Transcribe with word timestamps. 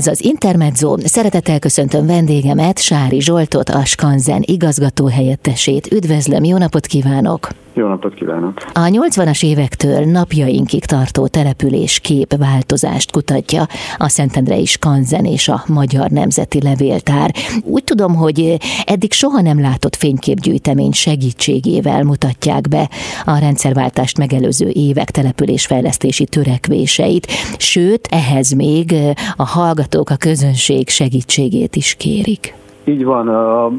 Ez 0.00 0.06
az 0.06 0.24
Intermezzo. 0.24 0.96
Szeretettel 0.98 1.58
köszöntöm 1.58 2.06
vendégemet, 2.06 2.78
Sári 2.78 3.20
Zsoltot, 3.20 3.68
a 3.68 3.84
Skanzen 3.84 4.42
igazgató 4.44 5.06
helyettesét. 5.06 5.92
Üdvözlöm, 5.92 6.44
jó 6.44 6.56
napot 6.56 6.86
kívánok! 6.86 7.48
Jó 7.74 7.86
napot 7.86 8.14
kívánok! 8.14 8.52
A 8.72 8.80
80-as 8.80 9.44
évektől 9.44 10.04
napjainkig 10.04 10.84
tartó 10.84 11.26
település 11.26 12.00
kép 12.00 12.36
változást 12.36 13.12
kutatja 13.12 13.66
a 13.96 14.08
Szentendrei 14.08 14.64
Skanzen 14.64 15.24
és 15.24 15.48
a 15.48 15.64
Magyar 15.66 16.10
Nemzeti 16.10 16.62
Levéltár. 16.62 17.34
Úgy 17.64 17.84
tudom, 17.84 18.14
hogy 18.14 18.56
eddig 18.84 19.12
soha 19.12 19.40
nem 19.40 19.60
látott 19.60 19.96
fényképgyűjtemény 19.96 20.92
segítségével 20.92 22.02
mutatják 22.02 22.68
be 22.68 22.90
a 23.24 23.38
rendszerváltást 23.38 24.18
megelőző 24.18 24.68
évek 24.68 25.10
településfejlesztési 25.10 26.24
törekvéseit, 26.24 27.26
sőt, 27.58 28.08
ehhez 28.10 28.50
még 28.50 28.94
a 29.36 29.44
hallgatók, 29.90 30.10
a 30.10 30.28
közönség 30.28 30.88
segítségét 30.88 31.76
is 31.76 31.94
kérik. 31.94 32.54
Így 32.84 33.04
van, 33.04 33.28
a, 33.28 33.70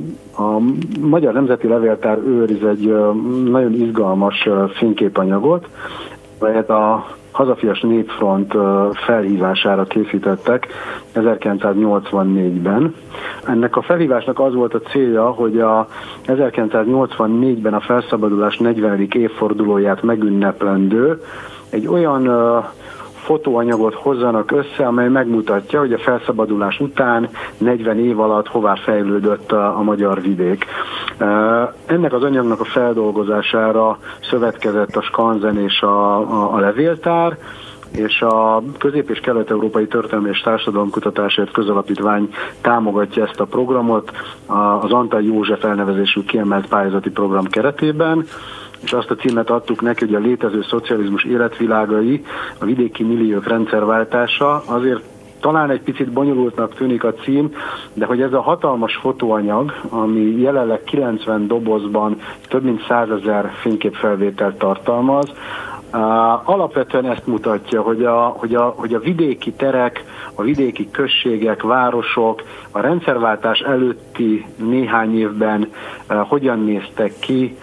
Magyar 1.00 1.34
Nemzeti 1.34 1.68
Levéltár 1.68 2.18
őriz 2.18 2.64
egy 2.64 2.94
nagyon 3.46 3.74
izgalmas 3.74 4.50
fényképanyagot, 4.74 5.68
melyet 6.40 6.70
a 6.70 7.06
Hazafias 7.32 7.82
Népfront 7.82 8.54
felhívására 9.06 9.84
készítettek 9.84 10.68
1984-ben. 11.16 12.96
Ennek 13.48 13.76
a 13.76 13.82
felhívásnak 13.82 14.40
az 14.40 14.54
volt 14.54 14.74
a 14.74 14.80
célja, 14.80 15.30
hogy 15.30 15.60
a 15.60 15.88
1984-ben 16.28 17.74
a 17.74 17.80
felszabadulás 17.80 18.58
40. 18.58 19.08
évfordulóját 19.12 20.02
megünneplendő 20.02 21.22
egy 21.70 21.88
olyan 21.88 22.28
fotóanyagot 23.32 23.94
hozzanak 23.94 24.52
össze, 24.52 24.86
amely 24.88 25.08
megmutatja, 25.08 25.80
hogy 25.80 25.94
a 25.94 25.98
felszabadulás 25.98 26.80
után 26.80 27.30
40 27.58 28.00
év 28.00 28.20
alatt 28.20 28.48
hová 28.48 28.76
fejlődött 28.76 29.52
a, 29.52 29.78
a 29.78 29.82
magyar 29.82 30.22
vidék. 30.22 30.66
Ennek 31.86 32.14
az 32.14 32.24
anyagnak 32.24 32.60
a 32.60 32.64
feldolgozására 32.64 33.98
szövetkezett 34.30 34.96
a 34.96 35.02
Skanzen 35.02 35.58
és 35.58 35.82
a, 35.82 36.18
a, 36.18 36.54
a 36.54 36.60
levéltár, 36.60 37.38
és 37.92 38.22
a 38.22 38.64
Közép- 38.78 39.10
és 39.10 39.20
Kelet-Európai 39.20 39.88
Történelmi 39.88 40.30
és 40.30 40.42
Társadalomkutatásért 40.42 41.52
Közalapítvány 41.52 42.34
támogatja 42.62 43.28
ezt 43.28 43.40
a 43.40 43.46
programot 43.46 44.12
az 44.82 44.92
Antal 44.92 45.22
József 45.22 45.64
elnevezésű 45.64 46.24
kiemelt 46.24 46.68
pályázati 46.68 47.10
program 47.10 47.46
keretében 47.46 48.26
és 48.84 48.94
azt 48.94 49.12
a 49.12 49.16
címet 49.16 49.50
adtuk 49.50 49.82
neki, 49.82 50.06
hogy 50.06 50.16
a 50.16 50.20
létező 50.20 50.62
szocializmus 50.62 51.24
életvilágai, 51.24 52.26
a 52.60 52.66
vidéki 52.66 53.04
milliók 53.04 53.48
rendszerváltása, 53.48 54.64
azért 54.66 55.04
talán 55.40 55.70
egy 55.70 55.82
picit 55.82 56.12
bonyolultnak 56.12 56.76
tűnik 56.76 57.04
a 57.04 57.14
cím, 57.14 57.54
de 57.94 58.06
hogy 58.06 58.22
ez 58.22 58.34
a 58.34 58.42
hatalmas 58.42 58.96
fotóanyag, 58.96 59.74
ami 59.90 60.40
jelenleg 60.42 60.84
90 60.84 61.48
dobozban 61.48 62.18
több 62.48 62.64
mint 62.64 62.86
100 62.88 63.10
ezer 63.10 63.52
fényképfelvételt 63.62 64.58
tartalmaz, 64.58 65.34
alapvetően 66.44 67.06
ezt 67.06 67.28
mutatja, 67.28 67.82
hogy 67.82 68.04
a, 68.04 68.36
hogy, 68.38 68.56
a, 68.56 68.74
hogy 68.78 68.94
a 68.94 69.00
vidéki 69.00 69.52
terek, 69.52 70.04
a 70.36 70.42
vidéki 70.42 70.90
községek, 70.92 71.62
városok 71.62 72.44
a 72.72 72.80
rendszerváltás 72.80 73.60
előtti 73.60 74.46
néhány 74.56 75.18
évben 75.18 75.72
hogyan 76.08 76.60
néztek 76.64 77.14
ki, 77.20 77.58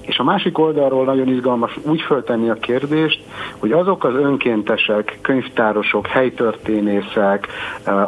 és 0.00 0.18
a 0.18 0.24
másik 0.24 0.58
oldalról 0.58 1.04
nagyon 1.04 1.28
izgalmas 1.28 1.78
úgy 1.82 2.00
föltenni 2.00 2.50
a 2.50 2.54
kérdést, 2.54 3.22
hogy 3.58 3.72
azok 3.72 4.04
az 4.04 4.14
önkéntesek, 4.14 5.18
könyvtárosok, 5.22 6.06
helytörténészek, 6.06 7.48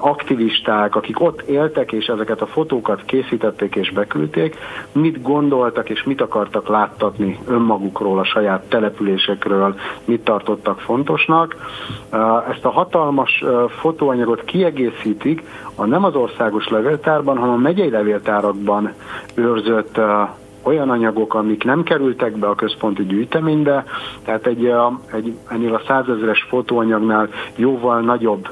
aktivisták, 0.00 0.96
akik 0.96 1.20
ott 1.20 1.40
éltek 1.40 1.92
és 1.92 2.06
ezeket 2.06 2.40
a 2.40 2.46
fotókat 2.46 3.04
készítették 3.04 3.74
és 3.74 3.90
beküldték, 3.90 4.56
mit 4.92 5.22
gondoltak 5.22 5.90
és 5.90 6.02
mit 6.02 6.20
akartak 6.20 6.68
láttatni 6.68 7.38
önmagukról, 7.46 8.18
a 8.18 8.24
saját 8.24 8.68
településekről, 8.68 9.74
mit 10.04 10.24
tartottak 10.24 10.80
fontosnak. 10.80 11.56
Ezt 12.50 12.64
a 12.64 12.70
hatalmas 12.70 13.44
fotóanyagot 13.68 14.44
kiegészítik 14.44 15.42
a 15.74 15.86
nem 15.86 16.04
az 16.04 16.14
országos 16.14 16.68
levéltárban, 16.68 17.38
hanem 17.38 17.54
a 17.54 17.58
megyei 17.58 17.90
levéltárakban 17.90 18.92
őrzött 19.34 20.00
olyan 20.68 20.90
anyagok, 20.90 21.34
amik 21.34 21.64
nem 21.64 21.82
kerültek 21.82 22.38
be 22.38 22.48
a 22.48 22.54
központi 22.54 23.06
gyűjteménybe, 23.06 23.84
tehát 24.24 24.46
egy, 24.46 24.72
egy 25.12 25.36
ennél 25.48 25.74
a 25.74 25.82
százezeres 25.86 26.46
fotóanyagnál 26.48 27.28
jóval 27.56 28.00
nagyobb 28.00 28.48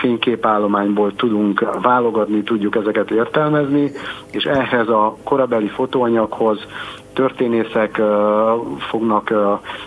fényképállományból 0.00 1.14
tudunk 1.14 1.80
válogatni, 1.82 2.42
tudjuk 2.42 2.76
ezeket 2.76 3.10
értelmezni, 3.10 3.90
és 4.30 4.44
ehhez 4.44 4.88
a 4.88 5.16
korabeli 5.24 5.68
fotóanyaghoz 5.68 6.58
történészek 7.14 8.00
fognak 8.78 9.32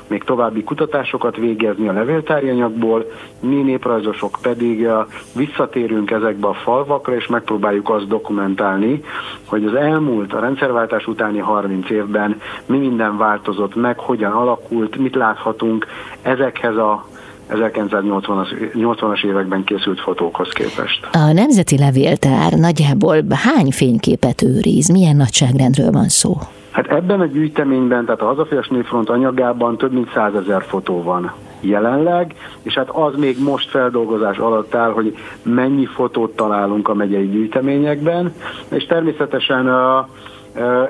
még 0.07 0.23
további 0.23 0.63
kutatásokat 0.63 1.35
végezni 1.35 1.87
a 1.87 1.93
levéltári 1.93 2.49
anyagból, 2.49 3.05
mi 3.39 3.55
néprajzosok 3.55 4.37
pedig 4.41 4.87
visszatérünk 5.35 6.11
ezekbe 6.11 6.47
a 6.47 6.53
falvakra, 6.53 7.15
és 7.15 7.27
megpróbáljuk 7.27 7.89
azt 7.89 8.07
dokumentálni, 8.07 9.03
hogy 9.45 9.65
az 9.65 9.73
elmúlt, 9.73 10.33
a 10.33 10.39
rendszerváltás 10.39 11.07
utáni 11.07 11.39
30 11.39 11.89
évben 11.89 12.41
mi 12.65 12.77
minden 12.77 13.17
változott 13.17 13.75
meg, 13.75 13.99
hogyan 13.99 14.31
alakult, 14.31 14.95
mit 14.95 15.15
láthatunk 15.15 15.85
ezekhez 16.21 16.75
a 16.75 17.05
1980-as 17.49 18.73
80 18.73 19.15
években 19.23 19.63
készült 19.63 19.99
fotókhoz 19.99 20.49
képest. 20.49 21.07
A 21.11 21.31
Nemzeti 21.33 21.77
Levéltár 21.77 22.51
nagyjából 22.53 23.15
hány 23.29 23.71
fényképet 23.71 24.41
őriz? 24.41 24.89
Milyen 24.89 25.15
nagyságrendről 25.15 25.91
van 25.91 26.07
szó? 26.07 26.37
Hát 26.71 26.87
ebben 26.87 27.21
a 27.21 27.25
gyűjteményben, 27.25 28.05
tehát 28.05 28.21
a 28.21 28.25
Hazafias 28.25 28.67
Népfront 28.67 29.09
anyagában 29.09 29.77
több 29.77 29.93
mint 29.93 30.11
százezer 30.13 30.63
fotó 30.63 31.03
van 31.03 31.31
jelenleg, 31.59 32.35
és 32.61 32.73
hát 32.73 32.89
az 32.89 33.15
még 33.15 33.43
most 33.43 33.69
feldolgozás 33.69 34.37
alatt 34.37 34.75
áll, 34.75 34.91
hogy 34.91 35.15
mennyi 35.41 35.85
fotót 35.85 36.35
találunk 36.35 36.87
a 36.87 36.93
megyei 36.93 37.29
gyűjteményekben, 37.29 38.33
és 38.69 38.85
természetesen 38.85 39.69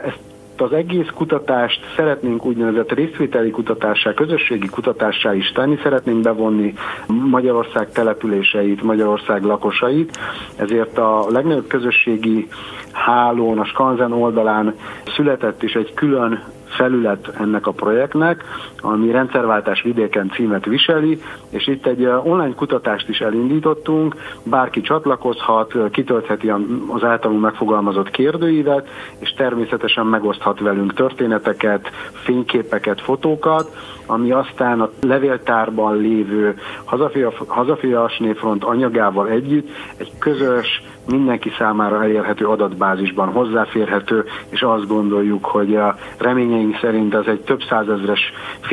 ezt 0.05 0.19
az 0.61 0.73
egész 0.73 1.07
kutatást 1.15 1.79
szeretnénk 1.95 2.45
úgynevezett 2.45 2.91
részvételi 2.91 3.49
kutatássá, 3.49 4.13
közösségi 4.13 4.67
kutatássá 4.67 5.33
is 5.33 5.51
tenni, 5.51 5.79
szeretnénk 5.83 6.21
bevonni 6.21 6.73
Magyarország 7.07 7.91
településeit, 7.91 8.81
Magyarország 8.81 9.43
lakosait, 9.43 10.19
ezért 10.55 10.97
a 10.97 11.25
legnagyobb 11.29 11.67
közösségi 11.67 12.47
hálón, 12.91 13.59
a 13.59 13.65
Skanzen 13.65 14.11
oldalán 14.11 14.75
született 15.15 15.63
is 15.63 15.73
egy 15.73 15.93
külön 15.93 16.43
felület 16.65 17.27
ennek 17.39 17.67
a 17.67 17.71
projektnek, 17.71 18.43
ami 18.81 19.11
rendszerváltás 19.11 19.81
vidéken 19.81 20.29
címet 20.29 20.65
viseli, 20.65 21.21
és 21.49 21.67
itt 21.67 21.85
egy 21.85 22.05
online 22.05 22.53
kutatást 22.55 23.09
is 23.09 23.19
elindítottunk, 23.19 24.15
bárki 24.43 24.81
csatlakozhat, 24.81 25.73
kitöltheti 25.91 26.49
az 26.87 27.03
általunk 27.03 27.41
megfogalmazott 27.41 28.11
kérdőívet, 28.11 28.87
és 29.19 29.33
természetesen 29.33 30.05
megoszthat 30.05 30.59
velünk 30.59 30.93
történeteket, 30.93 31.89
fényképeket, 32.11 33.01
fotókat, 33.01 33.75
ami 34.05 34.31
aztán 34.31 34.81
a 34.81 34.89
levéltárban 35.01 35.97
lévő 35.97 36.55
Hazafia, 36.83 37.31
Hazafias 37.47 38.17
Néfront 38.17 38.63
anyagával 38.63 39.29
együtt 39.29 39.69
egy 39.97 40.11
közös, 40.19 40.81
mindenki 41.07 41.51
számára 41.57 42.03
elérhető 42.03 42.45
adatbázisban 42.45 43.27
hozzáférhető, 43.27 44.25
és 44.49 44.61
azt 44.61 44.87
gondoljuk, 44.87 45.45
hogy 45.45 45.75
a 45.75 45.95
reményeink 46.17 46.77
szerint 46.81 47.13
ez 47.13 47.25
egy 47.27 47.41
több 47.41 47.61
százezres 47.69 48.19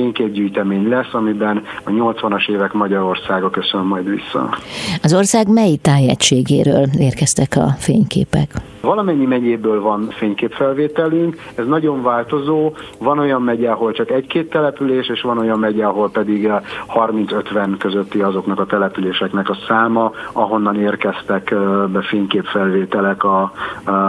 fényképgyűjtemény 0.04 0.88
lesz, 0.88 1.14
amiben 1.14 1.62
a 1.84 1.90
80-as 1.90 2.48
évek 2.48 2.72
Magyarországa 2.72 3.50
köszön 3.50 3.80
majd 3.80 4.08
vissza. 4.08 4.56
Az 5.02 5.14
ország 5.14 5.48
mely 5.48 5.76
tájegységéről 5.82 6.86
érkeztek 6.98 7.56
a 7.56 7.66
fényképek? 7.78 8.50
Valamennyi 8.80 9.24
megyéből 9.24 9.80
van 9.80 10.08
fényképfelvételünk, 10.10 11.36
ez 11.54 11.66
nagyon 11.66 12.02
változó, 12.02 12.72
van 12.98 13.18
olyan 13.18 13.42
megye, 13.42 13.70
ahol 13.70 13.92
csak 13.92 14.10
egy-két 14.10 14.50
település, 14.50 15.08
és 15.08 15.20
van 15.20 15.38
olyan 15.38 15.58
megye, 15.58 15.84
ahol 15.84 16.10
pedig 16.10 16.50
30-50 16.94 17.74
közötti 17.78 18.20
azoknak 18.20 18.60
a 18.60 18.66
településeknek 18.66 19.48
a 19.48 19.56
száma, 19.68 20.12
ahonnan 20.32 20.80
érkeztek 20.80 21.54
be 21.92 22.02
fényképfelvételek 22.02 23.24
a, 23.24 23.52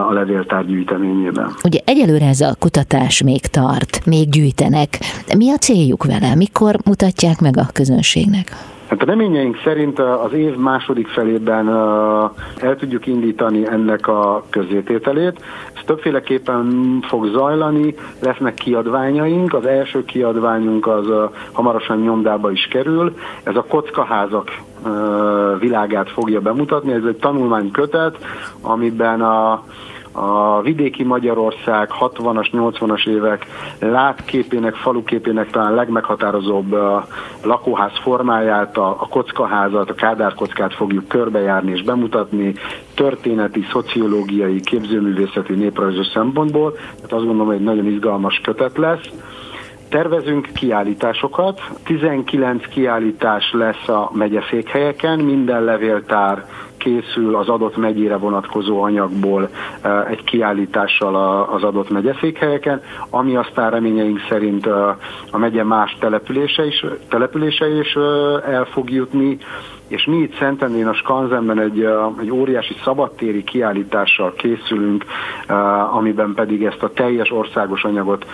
a 0.08 0.12
levéltár 0.14 0.66
gyűjteményében. 0.66 1.54
Ugye 1.64 1.80
egyelőre 1.86 2.28
ez 2.28 2.42
a 2.42 2.56
kutatás 2.60 3.24
még 3.24 3.42
tart, 3.42 4.06
még 4.06 4.30
gyűjtenek. 4.30 4.90
Mi 5.38 5.50
a 5.52 5.58
céljuk 5.58 6.04
vele? 6.04 6.36
Mikor 6.36 6.76
mutatják 6.86 7.40
meg 7.40 7.58
a 7.58 7.66
közönségnek? 7.74 8.52
Hát 8.90 9.02
a 9.02 9.06
reményeink 9.06 9.58
szerint 9.64 10.00
az 10.00 10.34
év 10.34 10.56
második 10.56 11.08
felében 11.08 11.70
el 12.62 12.76
tudjuk 12.80 13.08
indítani 13.08 13.68
ennek 13.68 14.08
a 14.08 14.44
közzétételét. 14.50 15.44
Ez 15.74 15.82
többféleképpen 15.86 17.00
fog 17.08 17.28
zajlani, 17.28 17.96
lesznek 18.20 18.54
kiadványaink. 18.54 19.54
Az 19.54 19.66
első 19.66 20.06
kiadványunk 20.06 20.88
az 20.88 21.06
hamarosan 21.52 22.00
nyomdába 22.00 22.52
is 22.52 22.68
kerül. 22.72 23.16
Ez 23.44 23.56
a 23.56 23.66
kockaházak 23.70 24.52
világát 25.60 26.10
fogja 26.10 26.42
bemutatni. 26.42 26.94
Ez 26.94 27.04
egy 27.08 27.18
tanulmánykötet, 27.18 28.18
amiben 28.62 29.22
a 29.22 29.64
a 30.16 30.62
vidéki 30.62 31.04
Magyarország 31.04 31.90
60-as, 32.00 32.50
80-as 32.52 33.08
évek 33.08 33.46
látképének, 33.80 34.76
faluképének 34.76 35.50
talán 35.50 35.74
legmeghatározóbb 35.74 36.76
lakóház 37.44 37.92
formáját, 38.02 38.78
a, 38.78 38.90
a 38.90 39.08
kockaházat, 39.08 39.90
a 39.90 39.94
kádárkockát 39.94 40.74
fogjuk 40.74 41.08
körbejárni 41.08 41.72
és 41.72 41.84
bemutatni 41.84 42.54
történeti, 42.96 43.66
szociológiai, 43.72 44.62
képzőművészeti, 44.62 45.54
néprajzos 45.54 46.08
szempontból. 46.08 46.72
Tehát 46.72 47.14
azt 47.14 47.26
gondolom, 47.26 47.46
hogy 47.46 47.56
egy 47.56 47.64
nagyon 47.64 47.86
izgalmas 47.86 48.42
kötet 48.44 48.78
lesz. 48.78 49.10
Tervezünk 49.90 50.50
kiállításokat, 50.54 51.62
19 51.84 52.68
kiállítás 52.68 53.52
lesz 53.54 53.88
a 53.88 54.10
megyeszékhelyeken, 54.14 55.20
minden 55.20 55.64
levéltár 55.64 56.46
készül 56.86 57.36
az 57.36 57.50
adott 57.50 57.78
megyére 57.78 58.18
vonatkozó 58.18 58.82
anyagból 58.82 59.50
egy 60.10 60.24
kiállítással 60.24 61.16
az 61.52 61.64
adott 61.64 61.90
megyeszékhelyeken, 61.90 62.82
ami 63.10 63.36
aztán 63.36 63.72
reményeink 63.72 64.20
szerint 64.30 64.66
a 65.32 65.38
megye 65.38 65.64
más 65.64 65.98
települése 66.00 66.66
is, 66.66 66.86
települése 67.10 67.68
is 67.80 67.96
el 68.46 68.66
fog 68.66 68.90
jutni, 68.90 69.38
és 69.88 70.06
mi 70.06 70.18
itt 70.18 70.38
Szentendén 70.38 70.88
a 70.88 70.94
Skanzenben 70.94 71.60
egy, 71.60 71.88
egy 72.22 72.32
óriási 72.32 72.76
szabadtéri 72.84 73.44
kiállítással 73.44 74.34
készülünk, 74.34 75.06
amiben 75.92 76.34
pedig 76.34 76.64
ezt 76.64 76.84
a 76.84 76.92
teljes 76.94 77.32
országos 77.32 77.84
anyagot 77.84 78.26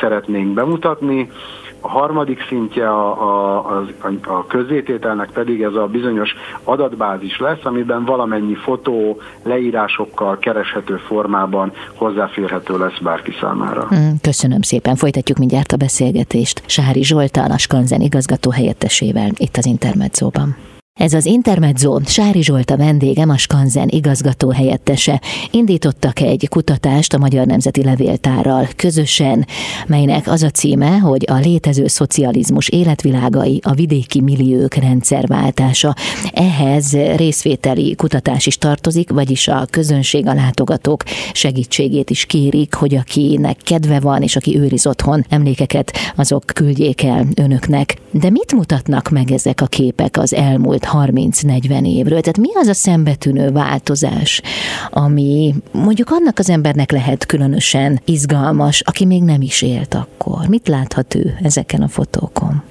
szeretnénk 0.00 0.54
bemutatni. 0.54 1.30
A 1.80 1.88
harmadik 1.88 2.44
szintje 2.48 2.88
a, 2.88 3.22
a, 3.22 3.86
a, 4.00 4.32
a 4.32 4.46
közzétételnek 4.46 5.30
pedig 5.30 5.62
ez 5.62 5.74
a 5.74 5.86
bizonyos 5.86 6.34
adatbázis 6.64 7.38
lesz, 7.38 7.64
amiben 7.64 8.04
valamennyi 8.04 8.54
fotó 8.54 9.20
leírásokkal 9.42 10.38
kereshető 10.38 10.96
formában 10.96 11.72
hozzáférhető 11.94 12.78
lesz 12.78 12.98
bárki 12.98 13.32
számára. 13.40 13.88
Mm, 13.94 14.10
köszönöm 14.22 14.62
szépen. 14.62 14.96
Folytatjuk 14.96 15.38
mindjárt 15.38 15.72
a 15.72 15.76
beszélgetést. 15.76 16.62
Sári 16.66 17.04
Zsoltán, 17.04 17.50
a 17.50 17.58
Skanzen 17.58 18.00
igazgató 18.00 18.50
helyettesével 18.50 19.30
itt 19.36 19.56
az 19.56 19.66
Intermedzóban. 19.66 20.56
Ez 20.98 21.12
az 21.12 21.26
Intermezzo, 21.26 21.98
Sári 22.04 22.42
Zsolt 22.42 22.70
a 22.70 22.76
vendégem, 22.76 23.30
a 23.30 23.36
Skanzen 23.36 23.88
igazgató 23.88 24.50
helyettese. 24.50 25.20
Indítottak 25.50 26.20
egy 26.20 26.46
kutatást 26.50 27.14
a 27.14 27.18
Magyar 27.18 27.46
Nemzeti 27.46 27.84
Levéltárral 27.84 28.68
közösen, 28.76 29.46
melynek 29.86 30.28
az 30.28 30.42
a 30.42 30.50
címe, 30.50 30.98
hogy 30.98 31.24
a 31.30 31.34
létező 31.34 31.86
szocializmus 31.86 32.68
életvilágai, 32.68 33.60
a 33.64 33.72
vidéki 33.72 34.20
milliók 34.20 34.74
rendszerváltása. 34.74 35.94
Ehhez 36.32 36.92
részvételi 36.92 37.94
kutatás 37.94 38.46
is 38.46 38.58
tartozik, 38.58 39.10
vagyis 39.10 39.48
a 39.48 39.66
közönség, 39.70 40.26
a 40.26 40.34
látogatók 40.34 41.02
segítségét 41.32 42.10
is 42.10 42.24
kérik, 42.24 42.74
hogy 42.74 42.94
akinek 42.94 43.56
kedve 43.64 44.00
van, 44.00 44.22
és 44.22 44.36
aki 44.36 44.58
őriz 44.58 44.86
otthon 44.86 45.24
emlékeket, 45.28 45.92
azok 46.16 46.44
küldjék 46.46 47.02
el 47.02 47.26
önöknek. 47.34 47.96
De 48.10 48.30
mit 48.30 48.52
mutatnak 48.52 49.08
meg 49.08 49.30
ezek 49.30 49.60
a 49.60 49.66
képek 49.66 50.16
az 50.18 50.34
elmúlt 50.34 50.86
30-40 50.92 51.86
évről. 51.86 52.20
Tehát 52.20 52.38
mi 52.38 52.48
az 52.54 52.66
a 52.66 52.74
szembetűnő 52.74 53.50
változás, 53.50 54.42
ami 54.90 55.54
mondjuk 55.72 56.10
annak 56.10 56.38
az 56.38 56.50
embernek 56.50 56.90
lehet 56.90 57.26
különösen 57.26 58.00
izgalmas, 58.04 58.80
aki 58.80 59.06
még 59.06 59.22
nem 59.22 59.40
is 59.40 59.62
élt 59.62 59.94
akkor? 59.94 60.46
Mit 60.48 60.68
láthat 60.68 61.14
ő 61.14 61.34
ezeken 61.42 61.82
a 61.82 61.88
fotókon? 61.88 62.62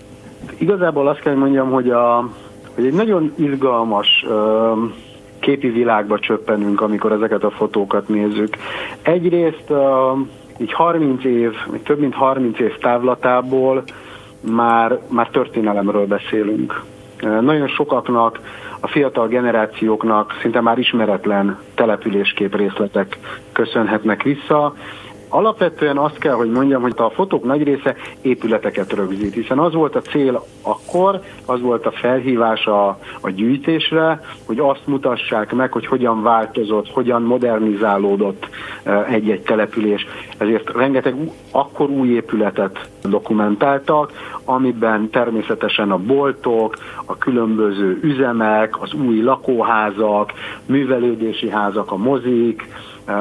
Igazából 0.58 1.08
azt 1.08 1.20
kell 1.20 1.36
mondjam, 1.36 1.72
hogy, 1.72 1.90
a, 1.90 2.30
hogy 2.76 2.86
egy 2.86 2.94
nagyon 2.94 3.34
izgalmas 3.36 4.26
uh, 4.28 4.92
képi 5.40 5.68
világba 5.70 6.20
csöppenünk, 6.20 6.82
amikor 6.82 7.12
ezeket 7.12 7.44
a 7.44 7.50
fotókat 7.50 8.08
nézzük. 8.08 8.58
Egyrészt 9.02 9.66
uh, 9.68 9.78
így 10.58 10.74
30 10.74 11.24
év, 11.24 11.52
több 11.84 12.00
mint 12.00 12.14
30 12.14 12.60
év 12.60 12.78
távlatából 12.78 13.84
már, 14.40 15.00
már 15.08 15.30
történelemről 15.30 16.06
beszélünk. 16.06 16.84
Nagyon 17.22 17.68
sokaknak, 17.68 18.40
a 18.80 18.88
fiatal 18.88 19.28
generációknak 19.28 20.38
szinte 20.42 20.62
már 20.62 20.78
ismeretlen 20.78 21.60
településkép 21.76 22.56
részletek 22.56 23.18
köszönhetnek 23.52 24.24
vissza, 24.24 24.74
Alapvetően 25.30 25.98
azt 25.98 26.18
kell, 26.18 26.34
hogy 26.34 26.52
mondjam, 26.52 26.82
hogy 26.82 26.94
a 26.96 27.10
fotók 27.10 27.44
nagy 27.44 27.64
része 27.64 27.96
épületeket 28.22 28.94
rögzít, 28.94 29.34
hiszen 29.34 29.60
az 29.60 29.74
volt 29.74 29.96
a 29.96 30.02
cél 30.02 30.44
akkor, 30.62 31.22
az 31.46 31.62
volt 31.62 31.86
a 31.86 31.92
felhívás 31.92 32.66
a, 32.66 32.88
a 33.22 33.30
gyűjtésre, 33.30 34.22
hogy 34.46 34.60
azt 34.60 34.88
mutassák 34.88 35.54
meg, 35.54 35.72
hogy 35.72 35.86
hogyan 35.86 36.24
változott, 36.24 36.90
hogyan 36.90 37.22
modernizálódott 37.22 38.50
egy-egy 39.10 39.42
település. 39.42 40.08
Ezért 40.38 40.70
rengeteg 40.70 41.16
akkor 41.52 41.90
új 41.90 42.08
épületet 42.08 42.90
dokumentáltak, 43.02 44.12
amiben 44.46 45.10
természetesen 45.10 45.92
a 45.92 45.98
boltok, 45.98 46.76
a 47.06 47.18
különböző 47.18 48.00
üzemek, 48.02 48.82
az 48.82 48.94
új 48.94 49.22
lakóházak, 49.22 50.34
művelődési 50.66 51.50
házak, 51.50 51.92
a 51.92 51.98
mozik, 51.98 52.68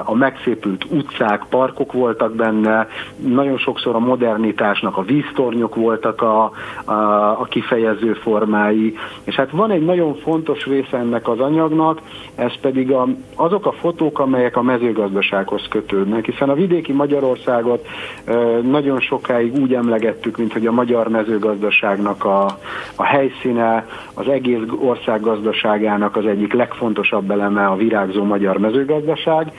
a 0.05 0.15
megszépült 0.15 0.85
utcák, 0.91 1.45
parkok 1.49 1.93
voltak 1.93 2.35
benne, 2.35 2.89
nagyon 3.17 3.59
sokszor 3.59 3.95
a 3.95 3.99
modernitásnak 3.99 4.97
a 4.97 5.03
víztornyok 5.03 5.75
voltak 5.75 6.23
a, 6.23 6.51
a, 6.85 6.93
a 7.41 7.47
kifejező 7.51 8.13
formái, 8.13 8.95
és 9.25 9.35
hát 9.35 9.51
van 9.51 9.71
egy 9.71 9.85
nagyon 9.85 10.15
fontos 10.15 10.67
része 10.67 10.97
ennek 10.97 11.29
az 11.29 11.41
anyagnak, 11.41 12.01
ez 12.35 12.53
pedig 12.61 12.91
a, 12.91 13.07
azok 13.35 13.67
a 13.67 13.73
fotók, 13.73 14.19
amelyek 14.19 14.57
a 14.57 14.63
mezőgazdasághoz 14.63 15.67
kötődnek, 15.69 16.25
hiszen 16.25 16.49
a 16.49 16.55
vidéki 16.55 16.93
Magyarországot 16.93 17.87
nagyon 18.63 19.01
sokáig 19.01 19.59
úgy 19.59 19.75
emlegettük, 19.75 20.37
mint 20.37 20.53
hogy 20.53 20.67
a 20.67 20.73
magyar 20.73 21.09
mezőgazdaságnak 21.09 22.25
a, 22.25 22.59
a 22.97 23.05
helyszíne, 23.05 23.87
az 24.15 24.29
egész 24.29 24.61
ország 24.81 25.21
gazdaságának 25.21 26.17
az 26.17 26.27
egyik 26.27 26.53
legfontosabb 26.53 27.31
eleme 27.31 27.67
a 27.67 27.77
virágzó 27.77 28.25
magyar 28.25 28.59
mezőgazdaság, 28.59 29.53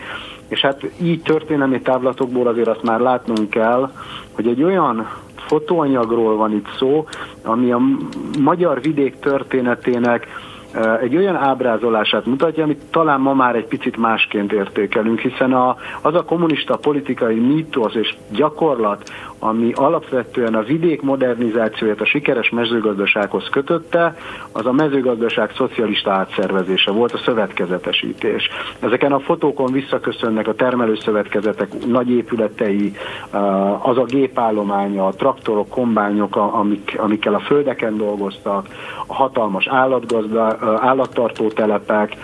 és 0.48 0.62
hát 0.62 0.82
így 1.02 1.22
történelmi 1.22 1.82
távlatokból 1.82 2.48
azért 2.48 2.68
azt 2.68 2.84
már 2.84 3.00
látnunk 3.00 3.50
kell, 3.50 3.92
hogy 4.32 4.48
egy 4.48 4.64
olyan 4.64 5.08
fotóanyagról 5.36 6.36
van 6.36 6.52
itt 6.52 6.68
szó, 6.78 7.06
ami 7.44 7.72
a 7.72 7.80
magyar 8.40 8.82
vidék 8.82 9.20
történetének 9.20 10.28
egy 11.02 11.16
olyan 11.16 11.36
ábrázolását 11.36 12.26
mutatja, 12.26 12.64
amit 12.64 12.86
talán 12.92 13.20
ma 13.20 13.34
már 13.34 13.56
egy 13.56 13.66
picit 13.66 13.98
másként 13.98 14.52
értékelünk, 14.52 15.20
hiszen 15.20 15.54
a, 15.54 15.76
az 16.02 16.16
a 16.16 16.24
kommunista 16.24 16.78
politikai 16.78 17.40
mítosz 17.40 17.96
és 17.96 18.16
gyakorlat, 18.32 19.10
ami 19.40 19.72
alapvetően 19.76 20.56
a 20.56 20.62
vidék 20.62 21.02
modernizációját 21.02 22.02
a 22.02 22.06
sikeres 22.06 22.50
mezőgazdasághoz 22.50 23.50
kötötte, 23.50 24.16
az 24.52 24.66
a 24.66 24.72
mezőgazdaság 24.72 25.52
szocialista 25.56 26.12
átszervezése 26.12 26.92
volt, 26.92 27.14
a 27.14 27.18
szövetkezetesítés. 27.18 28.50
Ezeken 28.80 29.12
a 29.12 29.20
fotókon 29.20 29.72
visszaköszönnek 29.72 30.48
a 30.48 30.56
termelőszövetkezetek 30.56 31.86
nagy 31.86 32.10
épületei, 32.10 32.94
az 33.82 33.98
a 33.98 34.04
gépállománya, 34.04 35.08
a 35.08 35.14
traktorok, 35.14 35.70
kombányok, 35.70 36.36
amik, 36.36 36.96
amikkel 36.98 37.34
a 37.34 37.40
földeken 37.40 37.98
dolgoztak, 37.98 38.68
a 39.08 39.14
hatalmas 39.14 39.68
állatgazda, 39.68 40.58
állattartó 40.82 41.48
telepek, 41.48 42.16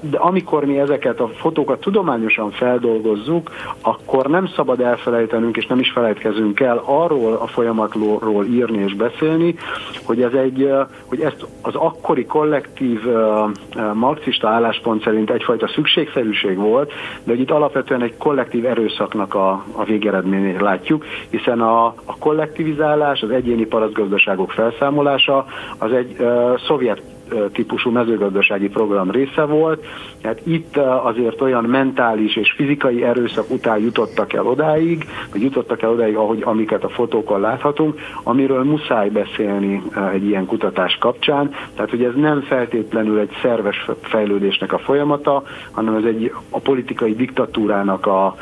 de 0.00 0.16
amikor 0.16 0.64
mi 0.64 0.78
ezeket 0.78 1.20
a 1.20 1.28
fotókat 1.28 1.80
tudományosan 1.80 2.50
feldolgozzuk, 2.50 3.50
akkor 3.80 4.26
nem 4.26 4.46
szabad 4.46 4.80
elfelejtenünk, 4.80 5.56
és 5.56 5.66
nem 5.66 5.78
is 5.78 5.90
felejtkezünk 5.90 6.60
el 6.60 6.82
arról 6.84 7.34
a 7.34 7.46
folyamatról 7.46 8.44
írni 8.44 8.82
és 8.82 8.94
beszélni, 8.94 9.54
hogy 10.04 10.22
ez 10.22 10.32
egy, 10.32 10.70
hogy 11.06 11.20
ezt 11.20 11.46
az 11.62 11.74
akkori 11.74 12.24
kollektív 12.24 13.00
marxista 13.94 14.48
álláspont 14.48 15.02
szerint 15.02 15.30
egyfajta 15.30 15.68
szükségszerűség 15.68 16.56
volt, 16.56 16.92
de 17.24 17.30
hogy 17.30 17.40
itt 17.40 17.50
alapvetően 17.50 18.02
egy 18.02 18.16
kollektív 18.16 18.66
erőszaknak 18.66 19.34
a, 19.34 19.64
a 19.72 19.84
végeredményét 19.84 20.60
látjuk, 20.60 21.04
hiszen 21.30 21.60
a, 21.60 21.86
a 21.86 22.16
kollektivizálás, 22.18 23.22
az 23.22 23.30
egyéni 23.30 23.66
parasztgazdaságok 23.66 24.50
felszámolása 24.50 25.46
az 25.78 25.92
egy 25.92 26.16
uh, 26.18 26.58
szovjet 26.66 27.02
típusú 27.52 27.90
mezőgazdasági 27.90 28.68
program 28.68 29.10
része 29.10 29.44
volt. 29.44 29.86
Tehát 30.20 30.40
itt 30.46 30.76
azért 30.76 31.40
olyan 31.40 31.64
mentális 31.64 32.36
és 32.36 32.52
fizikai 32.56 33.04
erőszak 33.04 33.50
után 33.50 33.78
jutottak 33.78 34.32
el 34.32 34.46
odáig, 34.46 35.06
vagy 35.32 35.42
jutottak 35.42 35.82
el 35.82 35.90
odáig, 35.90 36.16
ahogy 36.16 36.42
amiket 36.42 36.84
a 36.84 36.88
fotókon 36.88 37.40
láthatunk, 37.40 38.00
amiről 38.22 38.64
muszáj 38.64 39.08
beszélni 39.08 39.82
egy 40.12 40.24
ilyen 40.24 40.46
kutatás 40.46 40.96
kapcsán. 41.00 41.50
Tehát, 41.74 41.90
hogy 41.90 42.04
ez 42.04 42.14
nem 42.14 42.40
feltétlenül 42.40 43.18
egy 43.18 43.30
szerves 43.42 43.88
fejlődésnek 44.00 44.72
a 44.72 44.78
folyamata, 44.78 45.42
hanem 45.70 45.94
ez 45.94 46.04
egy 46.04 46.32
a 46.50 46.58
politikai 46.58 47.14
diktatúrának 47.14 48.06
a, 48.06 48.36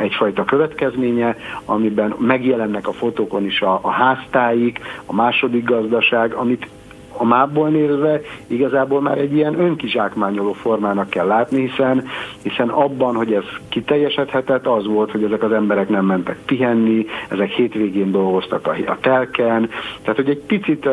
egyfajta 0.00 0.44
következménye, 0.44 1.36
amiben 1.64 2.14
megjelennek 2.18 2.88
a 2.88 2.92
fotókon 2.92 3.44
is 3.44 3.60
a, 3.60 3.78
a 3.82 3.90
háztáik, 3.90 4.80
a 5.06 5.14
második 5.14 5.64
gazdaság, 5.64 6.32
amit 6.32 6.68
a 7.18 7.24
mápból 7.24 7.68
nézve 7.68 8.20
igazából 8.46 9.00
már 9.00 9.18
egy 9.18 9.34
ilyen 9.34 9.60
önkizsákmányoló 9.60 10.52
formának 10.52 11.10
kell 11.10 11.26
látni, 11.26 11.68
hiszen, 11.68 12.04
hiszen 12.42 12.68
abban, 12.68 13.14
hogy 13.14 13.32
ez 13.32 13.44
kiteljesedhetett, 13.68 14.66
az 14.66 14.86
volt, 14.86 15.10
hogy 15.10 15.22
ezek 15.22 15.42
az 15.42 15.52
emberek 15.52 15.88
nem 15.88 16.04
mentek 16.04 16.38
pihenni, 16.46 17.06
ezek 17.28 17.50
hétvégén 17.50 18.10
dolgoztak 18.10 18.66
a, 18.66 18.90
a 18.90 18.98
telken, 19.00 19.68
tehát 20.02 20.16
hogy 20.16 20.28
egy 20.28 20.42
picit, 20.46 20.86
uh, 20.86 20.92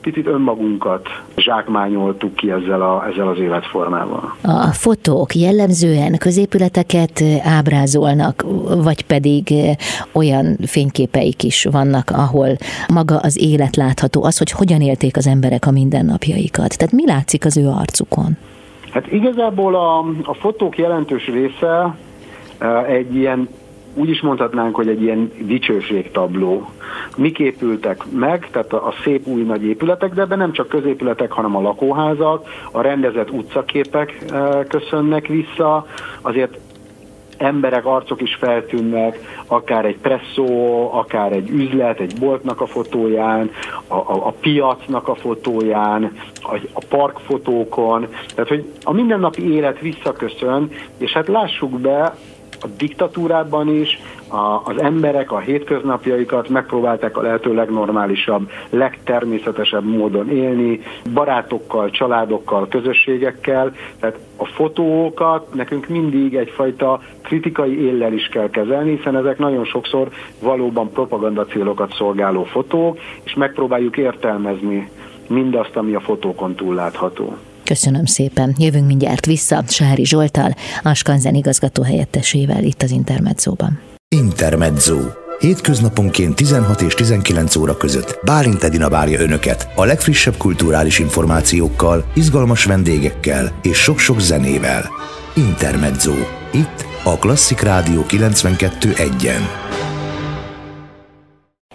picit 0.00 0.26
önmagunkat 0.26 1.08
zsákmányoltuk 1.36 2.34
ki 2.34 2.50
ezzel, 2.50 2.82
a, 2.82 3.06
ezzel 3.10 3.28
az 3.28 3.38
életformával. 3.38 4.36
A 4.42 4.66
fotók 4.72 5.34
jellemzően 5.34 6.18
középületeket 6.18 7.22
ábrázolnak, 7.44 8.44
vagy 8.82 9.06
pedig 9.06 9.54
olyan 10.12 10.56
fényképeik 10.66 11.42
is 11.42 11.66
vannak, 11.70 12.10
ahol 12.10 12.48
maga 12.92 13.18
az 13.18 13.40
élet 13.40 13.76
látható, 13.76 14.24
az, 14.24 14.38
hogy 14.38 14.50
hogyan 14.50 14.80
élték 14.80 15.16
az 15.16 15.26
emberek 15.26 15.61
a 15.66 15.70
mindennapjaikat. 15.70 16.78
Tehát 16.78 16.92
mi 16.92 17.06
látszik 17.06 17.44
az 17.44 17.56
ő 17.56 17.68
arcukon? 17.68 18.36
Hát 18.92 19.12
igazából 19.12 19.74
a, 19.74 19.98
a 20.22 20.34
fotók 20.34 20.78
jelentős 20.78 21.26
része 21.26 21.96
egy 22.86 23.14
ilyen 23.14 23.48
úgy 23.94 24.08
is 24.08 24.20
mondhatnánk, 24.20 24.74
hogy 24.74 24.88
egy 24.88 25.02
ilyen 25.02 25.32
dicsőségtabló. 25.40 26.68
Mik 27.16 27.38
épültek 27.38 28.04
meg, 28.10 28.48
tehát 28.50 28.72
a, 28.72 28.86
a 28.86 28.94
szép 29.04 29.26
új 29.26 29.42
nagy 29.42 29.64
épületek, 29.64 30.14
de 30.14 30.22
ebben 30.22 30.38
nem 30.38 30.52
csak 30.52 30.68
középületek, 30.68 31.32
hanem 31.32 31.56
a 31.56 31.60
lakóházak, 31.60 32.48
a 32.72 32.80
rendezett 32.80 33.30
utcaképek 33.30 34.24
e, 34.30 34.64
köszönnek 34.68 35.26
vissza, 35.26 35.86
azért 36.20 36.58
emberek, 37.42 37.86
arcok 37.86 38.22
is 38.22 38.34
feltűnnek, 38.34 39.18
akár 39.46 39.84
egy 39.84 39.98
presszó, 39.98 40.88
akár 40.92 41.32
egy 41.32 41.50
üzlet, 41.50 42.00
egy 42.00 42.14
boltnak 42.20 42.60
a 42.60 42.66
fotóján, 42.66 43.50
a, 43.86 43.94
a, 43.94 44.26
a 44.26 44.34
piacnak 44.40 45.08
a 45.08 45.14
fotóján, 45.14 46.12
a, 46.34 46.58
a 46.72 46.82
parkfotókon, 46.88 48.08
tehát 48.34 48.48
hogy 48.48 48.72
a 48.82 48.92
mindennapi 48.92 49.52
élet 49.52 49.80
visszaköszön, 49.80 50.70
és 50.98 51.12
hát 51.12 51.28
lássuk 51.28 51.80
be, 51.80 52.14
a 52.62 52.66
diktatúrában 52.76 53.68
is 53.68 53.98
a, 54.28 54.60
az 54.64 54.78
emberek 54.78 55.32
a 55.32 55.38
hétköznapjaikat 55.38 56.48
megpróbálták 56.48 57.16
a 57.16 57.22
lehető 57.22 57.54
legnormálisabb, 57.54 58.50
legtermészetesebb 58.70 59.84
módon 59.84 60.30
élni, 60.30 60.80
barátokkal, 61.12 61.90
családokkal, 61.90 62.68
közösségekkel. 62.68 63.72
Tehát 64.00 64.18
a 64.36 64.44
fotókat 64.46 65.54
nekünk 65.54 65.88
mindig 65.88 66.34
egyfajta 66.34 67.00
kritikai 67.22 67.84
éllel 67.84 68.12
is 68.12 68.26
kell 68.26 68.50
kezelni, 68.50 68.96
hiszen 68.96 69.16
ezek 69.16 69.38
nagyon 69.38 69.64
sokszor 69.64 70.08
valóban 70.40 70.90
propaganda 70.90 71.44
célokat 71.44 71.92
szolgáló 71.92 72.44
fotók, 72.44 72.98
és 73.22 73.34
megpróbáljuk 73.34 73.96
értelmezni 73.96 74.88
mindazt, 75.28 75.76
ami 75.76 75.94
a 75.94 76.00
fotókon 76.00 76.54
túl 76.54 76.74
látható. 76.74 77.36
Köszönöm 77.64 78.04
szépen. 78.04 78.54
Jövünk 78.58 78.86
mindjárt 78.86 79.26
vissza 79.26 79.64
Sári 79.68 80.04
Zsoltal, 80.04 80.54
a 80.82 80.94
Skanzen 80.94 81.34
igazgató 81.34 81.82
helyettesével 81.82 82.64
itt 82.64 82.82
az 82.82 82.90
Intermedzóban. 82.90 83.80
Intermezzo. 84.08 84.98
Hétköznaponként 85.38 86.36
16 86.36 86.80
és 86.80 86.94
19 86.94 87.56
óra 87.56 87.76
között 87.76 88.18
Bálint 88.24 88.62
Edina 88.62 88.88
várja 88.88 89.20
Önöket 89.20 89.68
a 89.74 89.84
legfrissebb 89.84 90.36
kulturális 90.36 90.98
információkkal, 90.98 92.04
izgalmas 92.14 92.64
vendégekkel 92.64 93.52
és 93.62 93.76
sok-sok 93.76 94.20
zenével. 94.20 94.90
Intermezzo. 95.34 96.14
Itt 96.52 96.86
a 97.04 97.18
Klasszik 97.18 97.60
Rádió 97.60 98.04
92.1-en. 98.08 99.71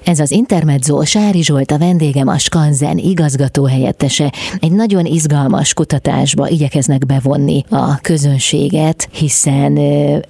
Ez 0.07 0.19
az 0.19 0.31
Intermezzo 0.31 1.05
Sári 1.05 1.43
Zsolt 1.43 1.71
a 1.71 1.77
vendégem, 1.77 2.27
a 2.27 2.37
Skanzen 2.37 2.97
igazgató 2.97 3.65
helyettese. 3.65 4.31
Egy 4.59 4.71
nagyon 4.71 5.05
izgalmas 5.05 5.73
kutatásba 5.73 6.47
igyekeznek 6.47 7.05
bevonni 7.05 7.63
a 7.69 7.99
közönséget, 8.01 9.09
hiszen 9.11 9.77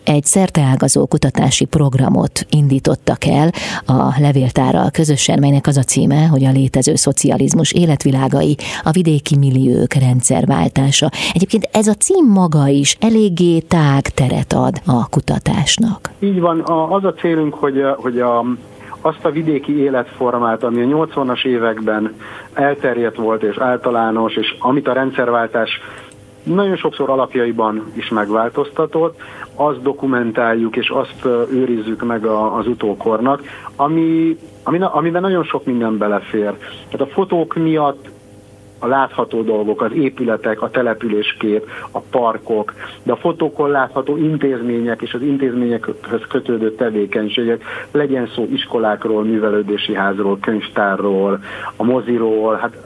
egy 0.04 0.24
szerteágazó 0.24 1.06
kutatási 1.06 1.66
programot 1.66 2.46
indítottak 2.50 3.26
el 3.26 3.50
a 3.86 4.16
levéltárral 4.20 4.92
közösen, 4.92 5.40
melynek 5.40 5.68
az 5.68 5.78
a 5.78 5.84
címe, 5.84 6.26
hogy 6.26 6.46
a 6.46 6.52
létező 6.52 6.96
szocializmus 6.96 7.72
életvilágai, 7.72 8.58
a 8.84 8.92
vidéki 8.92 9.38
milliók 9.38 9.94
rendszerváltása. 9.94 11.10
Egyébként 11.34 11.70
ez 11.72 11.88
a 11.88 11.94
cím 11.94 12.26
maga 12.26 12.68
is 12.68 12.98
eléggé 13.00 13.60
tág 13.60 14.02
teret 14.02 14.54
ad 14.54 14.82
a 14.86 15.10
kutatásnak. 15.10 16.12
Így 16.20 16.40
van, 16.40 16.64
az 16.90 17.04
a 17.04 17.14
célunk, 17.14 17.54
hogy, 17.54 17.82
hogy 17.98 18.20
a 18.20 18.44
azt 19.08 19.26
a 19.26 19.32
vidéki 19.32 19.78
életformát, 19.80 20.64
ami 20.64 20.82
a 20.82 21.06
80-as 21.06 21.46
években 21.46 22.16
elterjedt 22.54 23.16
volt 23.16 23.44
és 23.44 23.58
általános, 23.58 24.36
és 24.36 24.56
amit 24.60 24.88
a 24.88 24.94
rendszerváltás 24.94 25.82
nagyon 26.44 26.76
sokszor 26.76 27.10
alapjaiban 27.10 27.92
is 27.94 28.10
megváltoztatott, 28.10 29.20
azt 29.56 29.82
dokumentáljuk 29.82 30.76
és 30.76 30.90
azt 30.90 31.26
őrizzük 31.52 32.06
meg 32.06 32.26
az 32.26 32.68
utókornak, 32.68 33.42
ami, 33.76 34.38
amiben 34.92 35.22
nagyon 35.22 35.44
sok 35.44 35.66
minden 35.66 35.98
belefér. 35.98 36.58
Tehát 36.90 37.08
a 37.08 37.14
fotók 37.14 37.56
miatt 37.56 38.10
a 38.80 38.88
látható 38.88 39.42
dolgok, 39.42 39.82
az 39.82 39.92
épületek, 39.94 40.62
a 40.62 40.70
településkép, 40.70 41.70
a 41.92 42.00
parkok, 42.00 42.74
de 43.04 43.12
a 43.12 43.16
fotókon 43.16 43.70
látható 43.70 44.18
intézmények 44.18 45.02
és 45.02 45.14
az 45.14 45.22
intézményekhez 45.22 46.22
kötődő 46.30 46.76
tevékenységek, 46.76 47.64
legyen 47.92 48.28
szó 48.36 48.48
iskolákról, 48.52 49.24
művelődési 49.24 49.96
házról, 49.96 50.38
könyvtárról, 50.42 51.40
a 51.76 51.84
moziról, 51.84 52.56
hát 52.56 52.78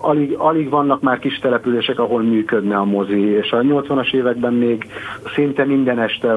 alig, 0.00 0.34
alig 0.36 0.70
vannak 0.70 1.00
már 1.00 1.18
kis 1.18 1.38
települések, 1.38 1.98
ahol 1.98 2.22
működne 2.22 2.76
a 2.76 2.84
mozi, 2.84 3.20
és 3.20 3.52
a 3.52 3.56
80-as 3.56 4.14
években 4.14 4.52
még 4.52 4.86
szinte 5.34 5.64
minden 5.64 5.98
este, 5.98 6.36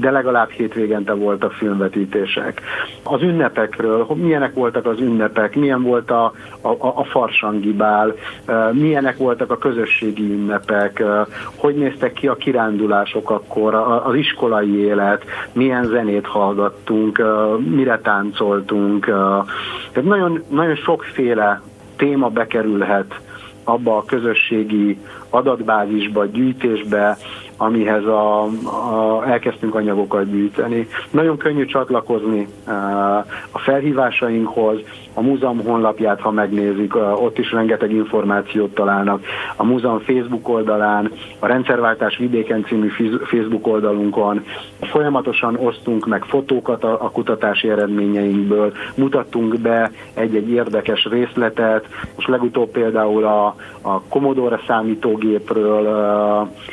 de 0.00 0.10
legalább 0.10 0.50
hétvégente 0.50 1.12
voltak 1.12 1.52
filmvetítések. 1.52 2.60
Az 3.02 3.22
ünnepekről, 3.22 4.06
milyenek 4.14 4.54
voltak 4.54 4.86
az 4.86 5.00
ünnepek, 5.00 5.56
milyen 5.56 5.82
volt 5.82 6.10
a, 6.10 6.32
a, 6.60 6.68
a 6.80 7.04
farsangibál, 7.04 8.14
milyenek 8.72 9.16
voltak 9.16 9.50
a 9.50 9.58
közösségi 9.58 10.32
ünnepek, 10.32 11.02
hogy 11.56 11.74
néztek 11.74 12.12
ki 12.12 12.26
a 12.28 12.34
kirándulások 12.34 13.30
akkor, 13.30 13.74
az 14.04 14.14
iskolai 14.14 14.78
élet, 14.78 15.24
milyen 15.52 15.84
zenét 15.84 16.26
hallgattunk, 16.26 17.22
mire 17.58 17.98
táncoltunk. 17.98 19.04
Tehát 19.92 20.08
nagyon, 20.08 20.42
nagyon 20.48 20.74
sokféle 20.74 21.60
téma 21.96 22.28
bekerülhet 22.28 23.20
abba 23.64 23.96
a 23.96 24.04
közösségi 24.04 24.98
adatbázisba, 25.30 26.24
gyűjtésbe, 26.24 27.16
amihez 27.56 28.04
a, 28.04 28.42
a, 28.42 29.22
elkezdtünk 29.28 29.74
anyagokat 29.74 30.30
gyűjteni. 30.30 30.88
Nagyon 31.10 31.36
könnyű 31.36 31.64
csatlakozni 31.64 32.48
uh, 32.66 33.16
a 33.50 33.58
felhívásainkhoz, 33.58 34.78
a 35.14 35.20
múzeum 35.20 35.60
honlapját, 35.64 36.20
ha 36.20 36.30
megnézik, 36.30 36.96
ott 36.96 37.38
is 37.38 37.52
rengeteg 37.52 37.92
információt 37.92 38.74
találnak. 38.74 39.24
A 39.56 39.64
múzeum 39.64 39.98
Facebook 39.98 40.48
oldalán, 40.48 41.10
a 41.38 41.46
Rendszerváltás 41.46 42.16
Vidéken 42.16 42.64
című 42.64 42.88
Facebook 43.24 43.66
oldalunkon 43.66 44.44
folyamatosan 44.80 45.56
osztunk 45.56 46.06
meg 46.06 46.24
fotókat 46.24 46.84
a, 46.84 46.92
a 47.04 47.10
kutatási 47.10 47.68
eredményeinkből, 47.70 48.72
mutattunk 48.96 49.58
be 49.58 49.90
egy-egy 50.14 50.50
érdekes 50.50 51.04
részletet. 51.04 51.86
Most 52.14 52.28
legutóbb 52.28 52.70
például 52.70 53.24
a, 53.24 53.46
a 53.80 54.00
Commodore 54.08 54.60
számítógépről 54.66 55.82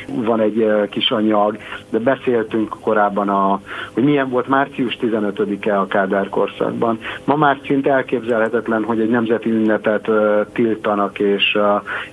van 0.06 0.40
egy 0.40 0.66
kis 0.90 1.10
anyag, 1.10 1.56
de 1.90 1.98
beszéltünk 1.98 2.76
korábban, 2.80 3.28
a, 3.28 3.60
hogy 3.92 4.02
milyen 4.02 4.28
volt 4.28 4.48
március 4.48 4.98
15-e 5.00 5.80
a 5.80 5.86
Kádár 5.86 6.28
korszakban. 6.28 6.98
Ma 7.24 7.36
már 7.36 7.58
szinte 7.66 7.92
elképzelhetetlen, 8.32 8.84
hogy 8.84 9.00
egy 9.00 9.10
nemzeti 9.10 9.50
ünnepet 9.50 10.10
tiltanak, 10.52 11.18
és, 11.18 11.58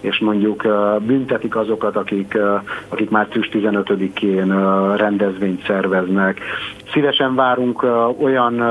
és 0.01 0.19
mondjuk 0.19 0.67
büntetik 0.99 1.55
azokat, 1.55 1.95
akik, 1.95 2.37
akik 2.89 3.09
március 3.09 3.49
15-én 3.53 4.47
rendezvényt 4.95 5.65
szerveznek. 5.65 6.39
Szívesen 6.93 7.35
várunk 7.35 7.85
olyan 8.21 8.63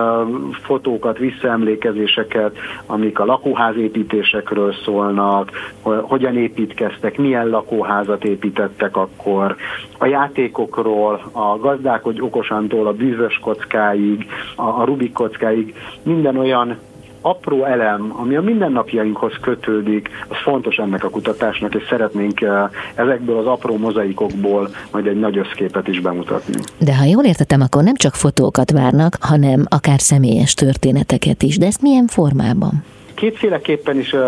fotókat, 0.63 1.19
visszaemlékezéseket, 1.19 2.57
amik 2.87 3.19
a 3.19 3.25
lakóházépítésekről 3.25 4.75
szólnak, 4.85 5.51
hogyan 5.83 6.37
építkeztek, 6.37 7.19
milyen 7.19 7.49
lakóházat 7.49 8.25
építettek 8.25 8.97
akkor, 8.97 9.57
a 9.99 10.07
játékokról, 10.07 11.21
a 11.33 11.59
gazdálkodj 11.59 12.21
okosantól 12.21 12.87
a 12.87 12.93
bűvös 12.93 13.39
kockáig, 13.43 14.27
a 14.57 14.85
Rubik 14.85 15.13
kockáig, 15.13 15.75
minden 16.03 16.37
olyan 16.37 16.79
apró 17.21 17.65
elem, 17.65 18.13
ami 18.17 18.37
a 18.37 18.41
mindennapjainkhoz 18.43 19.33
kötődik, 19.41 20.09
az 20.29 20.37
fontos 20.43 20.77
ennek 20.77 21.05
a 21.05 21.11
kutatásnak, 21.11 21.75
és 21.75 21.83
szeretnénk 21.89 22.41
eh, 22.41 22.69
ezekből 22.95 23.39
az 23.39 23.47
apró 23.47 23.77
mozaikokból 23.77 24.69
majd 24.93 25.07
egy 25.07 25.19
nagy 25.19 25.39
összképet 25.39 25.89
is 25.89 26.01
bemutatni. 26.01 26.61
De 26.79 26.97
ha 26.97 27.05
jól 27.05 27.25
értettem, 27.25 27.61
akkor 27.61 27.83
nem 27.83 27.95
csak 27.95 28.15
fotókat 28.15 28.71
várnak, 28.71 29.17
hanem 29.21 29.65
akár 29.69 30.01
személyes 30.01 30.55
történeteket 30.55 31.43
is. 31.43 31.59
De 31.59 31.67
ezt 31.67 31.83
milyen 31.83 32.07
formában? 32.07 32.85
Kétféleképpen 33.19 33.99
is 33.99 34.13
uh, 34.13 34.21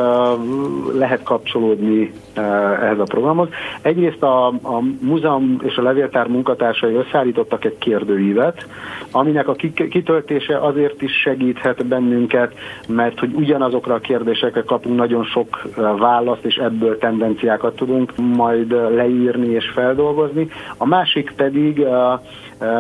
lehet 0.95 1.23
kapcsolódni 1.23 2.13
uh, 2.37 2.45
ehhez 2.83 2.99
a 2.99 3.03
programhoz. 3.05 3.49
Egyrészt 3.83 4.23
a, 4.23 4.47
a 4.47 4.83
múzeum 5.01 5.61
és 5.63 5.77
a 5.77 5.83
levéltár 5.83 6.27
munkatársai 6.27 6.95
összeállítottak 6.95 7.65
egy 7.65 7.79
kérdőívet, 7.79 8.67
aminek 9.11 9.49
a 9.49 9.55
kitöltése 9.91 10.59
azért 10.59 11.03
is 11.03 11.13
segíthet 11.13 11.87
bennünket, 11.87 12.53
mert 12.89 13.19
hogy 13.19 13.35
ugyanazokra 13.35 13.95
a 13.95 13.99
kérdésekre 13.99 14.63
kapunk 14.63 14.97
nagyon 14.97 15.25
sok 15.25 15.63
választ, 15.99 16.45
és 16.45 16.57
ebből 16.57 16.99
tendenciákat 16.99 17.77
tudunk 17.77 18.13
majd 18.17 18.71
leírni 18.71 19.49
és 19.49 19.71
feldolgozni. 19.75 20.49
A 20.77 20.87
másik 20.87 21.33
pedig 21.37 21.87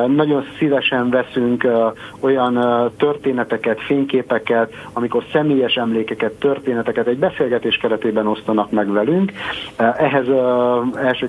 nagyon 0.07 0.45
szívesen 0.59 1.11
veszünk 1.11 1.67
olyan 2.21 2.59
történeteket, 2.97 3.81
fényképeket, 3.81 4.73
amikor 4.93 5.25
személyes 5.33 5.75
emlékeket, 5.75 6.00
történeteket 6.39 7.07
egy 7.07 7.19
beszélgetés 7.19 7.77
keretében 7.77 8.27
osztanak 8.27 8.71
meg 8.71 8.93
velünk. 8.93 9.33
Ehhez 9.77 10.29
első, 10.95 11.29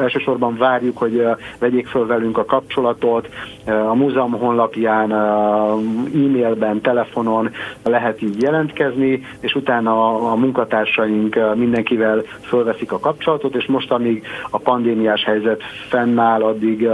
elsősorban 0.00 0.56
várjuk, 0.56 0.98
hogy 0.98 1.26
vegyék 1.58 1.86
föl 1.86 2.06
velünk 2.06 2.38
a 2.38 2.44
kapcsolatot. 2.44 3.28
A 3.66 3.94
múzeum 3.94 4.32
honlapján, 4.32 5.12
e-mailben, 5.12 6.80
telefonon 6.80 7.50
lehet 7.84 8.22
így 8.22 8.42
jelentkezni, 8.42 9.26
és 9.40 9.54
utána 9.54 10.14
a 10.30 10.34
munkatársaink 10.34 11.38
mindenkivel 11.54 12.22
fölveszik 12.40 12.92
a 12.92 12.98
kapcsolatot, 12.98 13.54
és 13.54 13.66
most, 13.66 13.90
amíg 13.90 14.26
a 14.50 14.58
pandémiás 14.58 15.24
helyzet 15.24 15.62
fennáll, 15.88 16.42
addig 16.42 16.88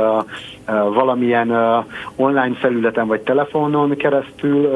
valamilyen 0.94 1.50
online 2.16 2.54
felületen 2.54 3.06
vagy 3.06 3.20
telefonon 3.20 3.96
keresztül 3.96 4.70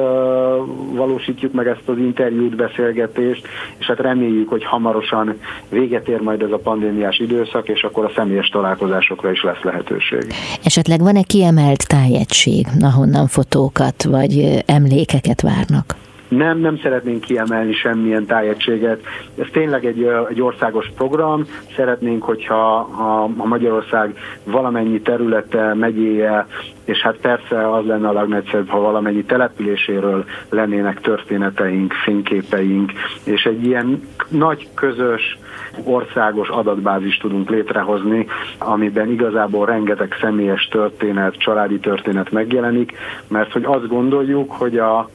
valósítjuk 0.93 1.53
meg 1.53 1.67
ezt 1.67 1.89
az 1.89 1.99
interjút, 1.99 2.57
beszélgetést, 2.57 3.47
és 3.79 3.87
hát 3.87 3.99
reméljük, 3.99 4.49
hogy 4.49 4.65
hamarosan 4.65 5.39
véget 5.69 6.09
ér 6.09 6.21
majd 6.21 6.43
ez 6.43 6.51
a 6.51 6.59
pandémiás 6.59 7.19
időszak, 7.19 7.69
és 7.69 7.83
akkor 7.83 8.05
a 8.05 8.13
személyes 8.15 8.49
találkozásokra 8.49 9.31
is 9.31 9.43
lesz 9.43 9.63
lehetőség. 9.63 10.33
Esetleg 10.65 11.01
van-e 11.01 11.23
kiemelt 11.23 11.87
tájegység, 11.89 12.67
ahonnan 12.81 13.27
fotókat 13.27 14.03
vagy 14.03 14.63
emlékeket 14.67 15.41
várnak? 15.41 15.95
Nem, 16.29 16.59
nem 16.59 16.79
szeretnénk 16.79 17.21
kiemelni 17.21 17.73
semmilyen 17.73 18.27
tájegységet. 18.27 19.01
Ez 19.39 19.47
tényleg 19.53 19.85
egy, 19.85 20.09
egy 20.29 20.41
országos 20.41 20.91
program. 20.97 21.45
Szeretnénk, 21.77 22.23
hogyha 22.23 22.77
a, 22.77 23.23
a 23.23 23.47
Magyarország 23.47 24.19
valamennyi 24.45 25.01
területe, 25.01 25.75
megyéje, 25.75 26.47
és 26.85 26.99
hát 26.99 27.17
persze 27.17 27.73
az 27.73 27.87
lenne 27.87 28.09
a 28.09 28.13
legnagyszerűbb, 28.13 28.69
ha 28.69 28.81
valamennyi 28.81 29.25
településéről 29.25 30.25
lennének 30.51 31.01
történeteink, 31.01 31.93
fényképeink, 31.93 32.93
és 33.25 33.45
egy 33.45 33.65
ilyen 33.65 34.03
nagy 34.29 34.69
közös 34.75 35.39
országos 35.85 36.49
adatbázis 36.49 37.17
tudunk 37.17 37.51
létrehozni, 37.51 38.27
amiben 38.59 39.11
igazából 39.11 39.67
rengeteg 39.67 40.17
személyes 40.21 40.69
történet, 40.71 41.39
családi 41.39 41.79
történet 41.79 42.31
megjelenik, 42.31 42.93
mert 43.29 43.53
hogy 43.53 43.65
azt 43.65 43.89
gondoljuk, 43.89 44.53
hogy 44.53 44.79
a, 44.79 45.11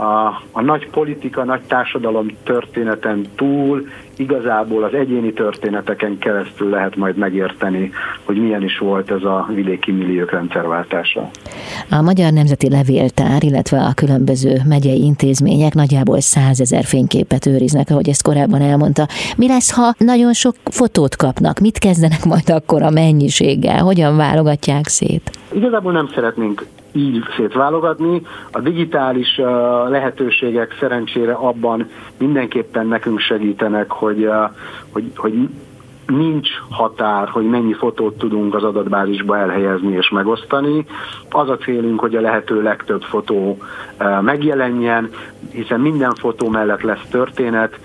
a, 0.00 0.42
a 0.52 0.60
nagy 0.60 0.90
politika, 0.90 1.44
nagy 1.44 1.60
társadalom 1.60 2.26
történeten 2.44 3.26
túl 3.34 3.86
igazából 4.16 4.84
az 4.84 4.94
egyéni 4.94 5.32
történeteken 5.32 6.18
keresztül 6.18 6.68
lehet 6.68 6.96
majd 6.96 7.16
megérteni, 7.16 7.90
hogy 8.24 8.36
milyen 8.36 8.62
is 8.62 8.78
volt 8.78 9.10
ez 9.10 9.22
a 9.22 9.48
vidéki 9.54 9.92
milliók 9.92 10.30
rendszerváltása. 10.30 11.30
A 11.90 12.02
Magyar 12.02 12.32
Nemzeti 12.32 12.70
Levéltár, 12.70 13.42
illetve 13.44 13.78
a 13.78 13.94
különböző 13.94 14.60
megyei 14.68 15.02
intézmények 15.02 15.74
nagyjából 15.74 16.20
százezer 16.20 16.84
fényképet 16.84 17.46
őriznek, 17.46 17.90
ahogy 17.90 18.08
ezt 18.08 18.22
korábban 18.22 18.60
elmondta. 18.60 19.06
Mi 19.36 19.48
lesz, 19.48 19.74
ha 19.74 19.94
nagyon 19.98 20.32
sok 20.32 20.54
fotót 20.64 21.16
kapnak? 21.16 21.58
Mit 21.58 21.78
kezdenek 21.78 22.24
majd 22.24 22.50
akkor 22.50 22.82
a 22.82 22.90
mennyiséggel? 22.90 23.82
Hogyan 23.82 24.16
válogatják 24.16 24.86
szét? 24.86 25.30
Igazából 25.52 25.92
nem 25.92 26.08
szeretnénk 26.14 26.66
így 26.92 27.22
szétválogatni. 27.36 28.22
A 28.50 28.60
digitális 28.60 29.36
lehetőségek 29.88 30.76
szerencsére 30.80 31.32
abban 31.32 31.88
mindenképpen 32.18 32.86
nekünk 32.86 33.20
segítenek, 33.20 33.90
hogy, 33.90 34.24
uh, 34.24 34.50
hogy, 34.92 35.12
hogy 35.16 35.48
nincs 36.10 36.48
határ, 36.70 37.28
hogy 37.28 37.44
mennyi 37.44 37.72
fotót 37.72 38.18
tudunk 38.18 38.54
az 38.54 38.62
adatbázisba 38.62 39.38
elhelyezni 39.38 39.92
és 39.92 40.08
megosztani. 40.08 40.84
Az 41.30 41.48
a 41.48 41.56
célunk, 41.56 42.00
hogy 42.00 42.16
a 42.16 42.20
lehető 42.20 42.62
legtöbb 42.62 43.02
fotó 43.02 43.56
uh, 44.00 44.22
megjelenjen, 44.22 45.10
hiszen 45.52 45.80
minden 45.80 46.14
fotó 46.14 46.48
mellett 46.48 46.82
lesz 46.82 47.06
történet, 47.10 47.78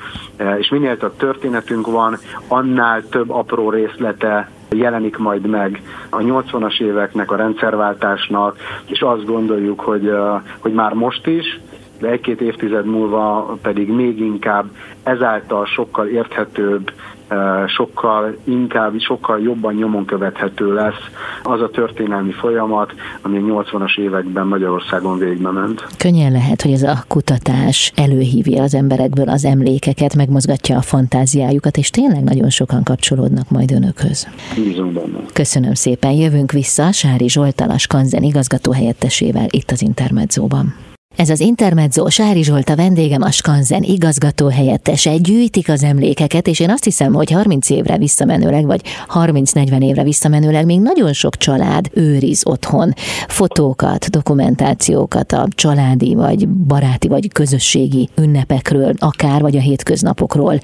és 0.57 0.69
minél 0.69 0.97
több 0.97 1.15
történetünk 1.15 1.87
van, 1.87 2.17
annál 2.47 3.03
több 3.09 3.29
apró 3.29 3.69
részlete 3.69 4.49
jelenik 4.69 5.17
majd 5.17 5.47
meg 5.47 5.81
a 6.09 6.17
80-as 6.17 6.81
éveknek, 6.81 7.31
a 7.31 7.35
rendszerváltásnak, 7.35 8.57
és 8.85 9.01
azt 9.01 9.25
gondoljuk, 9.25 9.79
hogy, 9.79 10.11
hogy 10.59 10.73
már 10.73 10.93
most 10.93 11.27
is, 11.27 11.59
de 11.99 12.07
egy-két 12.07 12.41
évtized 12.41 12.85
múlva 12.85 13.57
pedig 13.61 13.89
még 13.89 14.19
inkább 14.19 14.65
ezáltal 15.03 15.65
sokkal 15.65 16.07
érthetőbb, 16.07 16.91
sokkal 17.67 18.37
inkább, 18.43 18.99
sokkal 18.99 19.39
jobban 19.41 19.73
nyomon 19.73 20.05
követhető 20.05 20.73
lesz 20.73 21.09
az 21.43 21.61
a 21.61 21.69
történelmi 21.69 22.31
folyamat, 22.31 22.93
ami 23.21 23.37
a 23.37 23.63
80-as 23.63 23.97
években 23.97 24.47
Magyarországon 24.47 25.17
végbe 25.17 25.51
ment. 25.51 25.87
Könnyen 25.97 26.31
lehet, 26.31 26.61
hogy 26.61 26.71
ez 26.71 26.83
a 26.83 27.03
kutatás 27.07 27.91
előhívja 27.95 28.63
az 28.63 28.73
emberekből 28.75 29.29
az 29.29 29.45
emlékeket, 29.45 30.15
megmozgatja 30.15 30.77
a 30.77 30.81
fantáziájukat, 30.81 31.77
és 31.77 31.89
tényleg 31.89 32.23
nagyon 32.23 32.49
sokan 32.49 32.83
kapcsolódnak 32.83 33.49
majd 33.49 33.71
önökhöz. 33.71 34.27
Bízunk 34.55 34.93
benne. 34.93 35.19
Köszönöm 35.33 35.73
szépen, 35.73 36.11
jövünk 36.11 36.51
vissza 36.51 36.91
Sári 36.91 37.29
Zsoltal, 37.29 37.69
a 37.69 37.77
Skanzen 37.77 38.23
igazgató 38.23 38.71
helyettesével 38.71 39.47
itt 39.49 39.71
az 39.71 39.81
Intermedzóban. 39.81 40.84
Ez 41.15 41.29
az 41.29 41.39
Intermezzo, 41.39 42.09
Sári 42.09 42.43
Zsolt 42.43 42.69
a 42.69 42.75
vendégem, 42.75 43.21
a 43.21 43.31
Skanzen 43.31 43.83
igazgató 43.83 44.47
helyettese. 44.47 45.17
Gyűjtik 45.17 45.69
az 45.69 45.83
emlékeket, 45.83 46.47
és 46.47 46.59
én 46.59 46.69
azt 46.69 46.83
hiszem, 46.83 47.13
hogy 47.13 47.31
30 47.31 47.69
évre 47.69 47.97
visszamenőleg, 47.97 48.65
vagy 48.65 48.81
30-40 49.13 49.83
évre 49.83 50.03
visszamenőleg 50.03 50.65
még 50.65 50.79
nagyon 50.81 51.13
sok 51.13 51.37
család 51.37 51.89
őriz 51.93 52.41
otthon 52.45 52.93
fotókat, 53.27 54.09
dokumentációkat 54.09 55.31
a 55.31 55.47
családi, 55.49 56.15
vagy 56.15 56.47
baráti, 56.47 57.07
vagy 57.07 57.31
közösségi 57.31 58.09
ünnepekről, 58.17 58.93
akár, 58.97 59.41
vagy 59.41 59.57
a 59.57 59.61
hétköznapokról. 59.61 60.59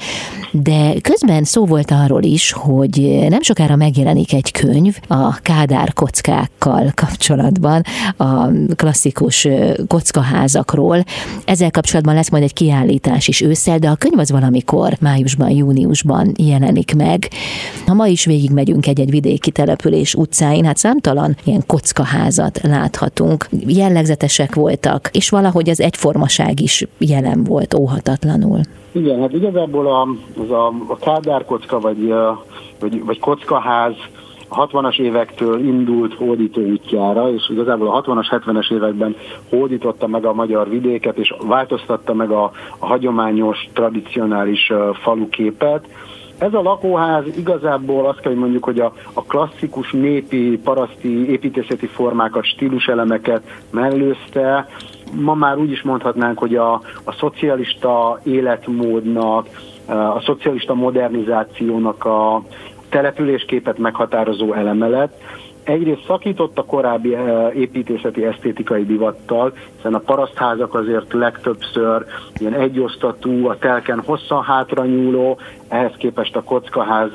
De 0.51 0.93
közben 1.01 1.43
szó 1.43 1.65
volt 1.65 1.91
arról 1.91 2.23
is, 2.23 2.51
hogy 2.51 3.25
nem 3.29 3.41
sokára 3.41 3.75
megjelenik 3.75 4.33
egy 4.33 4.51
könyv 4.51 4.97
a 5.07 5.35
Kádár 5.35 5.93
kockákkal 5.93 6.91
kapcsolatban, 6.95 7.81
a 8.17 8.47
klasszikus 8.75 9.47
kockaház 9.87 10.40
házakról. 10.41 10.97
Ezzel 11.45 11.71
kapcsolatban 11.71 12.13
lesz 12.13 12.31
majd 12.31 12.43
egy 12.43 12.53
kiállítás 12.53 13.27
is 13.27 13.41
ősszel, 13.41 13.79
de 13.79 13.89
a 13.89 13.95
könyv 13.95 14.19
az 14.19 14.31
valamikor 14.31 14.89
májusban, 15.01 15.49
júniusban 15.49 16.31
jelenik 16.37 16.95
meg. 16.95 17.27
Ha 17.87 17.93
ma 17.93 18.07
is 18.07 18.25
végigmegyünk 18.25 18.87
egy-egy 18.87 19.09
vidéki 19.09 19.51
település 19.51 20.13
utcáin, 20.13 20.65
hát 20.65 20.77
számtalan 20.77 21.35
ilyen 21.43 21.63
kockaházat 21.67 22.59
láthatunk. 22.63 23.47
Jellegzetesek 23.67 24.55
voltak, 24.55 25.09
és 25.11 25.29
valahogy 25.29 25.69
az 25.69 25.81
egyformaság 25.81 26.59
is 26.59 26.85
jelen 26.97 27.43
volt 27.43 27.73
óhatatlanul. 27.73 28.59
Igen, 28.91 29.19
hát 29.19 29.33
igazából 29.33 29.87
a, 29.87 30.01
az 30.41 30.51
a, 30.51 30.67
a 30.87 30.97
kádárkocka 30.97 31.79
vagy, 31.79 32.13
vagy, 32.79 33.03
vagy 33.05 33.19
kockaház 33.19 33.93
a 34.53 34.67
60-as 34.67 34.99
évektől 34.99 35.59
indult 35.59 36.13
hódító 36.13 36.61
útjára, 36.61 37.33
és 37.33 37.49
igazából 37.49 37.87
a 37.87 38.01
60-as, 38.01 38.41
70-es 38.45 38.73
években 38.73 39.15
hódította 39.49 40.07
meg 40.07 40.25
a 40.25 40.33
magyar 40.33 40.69
vidéket, 40.69 41.17
és 41.17 41.33
változtatta 41.47 42.13
meg 42.13 42.31
a, 42.31 42.51
a 42.79 42.85
hagyományos, 42.85 43.69
tradicionális 43.73 44.71
faluképet, 45.01 45.87
Ez 46.41 46.53
a 46.53 46.61
lakóház 46.61 47.23
igazából 47.37 48.07
azt 48.07 48.19
kell, 48.19 48.31
hogy 48.31 48.41
mondjuk, 48.41 48.63
hogy 48.63 48.79
a, 48.79 48.93
a 49.13 49.23
klasszikus 49.23 49.91
népi, 49.91 50.59
paraszti 50.63 51.29
építészeti 51.29 51.85
formákat, 51.85 52.45
stíluselemeket 52.45 53.43
mellőzte. 53.71 54.67
Ma 55.19 55.33
már 55.33 55.57
úgy 55.57 55.71
is 55.71 55.81
mondhatnánk, 55.81 56.39
hogy 56.39 56.55
a, 56.55 56.73
a 57.03 57.11
szocialista 57.11 58.19
életmódnak, 58.23 59.47
a 59.85 60.21
szocialista 60.25 60.73
modernizációnak 60.73 62.05
a 62.05 62.41
településképet 62.91 63.77
meghatározó 63.77 64.53
eleme 64.53 64.87
lett 64.87 65.13
egyrészt 65.63 66.05
szakított 66.07 66.57
a 66.57 66.65
korábbi 66.65 67.13
eh, 67.15 67.55
építészeti 67.55 68.25
esztétikai 68.25 68.85
divattal, 68.85 69.53
hiszen 69.75 69.93
a 69.93 69.99
parasztházak 69.99 70.73
azért 70.73 71.13
legtöbbször 71.13 72.05
ilyen 72.39 72.53
egyosztatú, 72.53 73.47
a 73.47 73.57
telken 73.57 74.01
hosszan 74.05 74.43
hátra 74.43 74.85
nyúló, 74.85 75.37
ehhez 75.67 75.93
képest 75.97 76.35
a 76.35 76.43
kockaház 76.43 77.09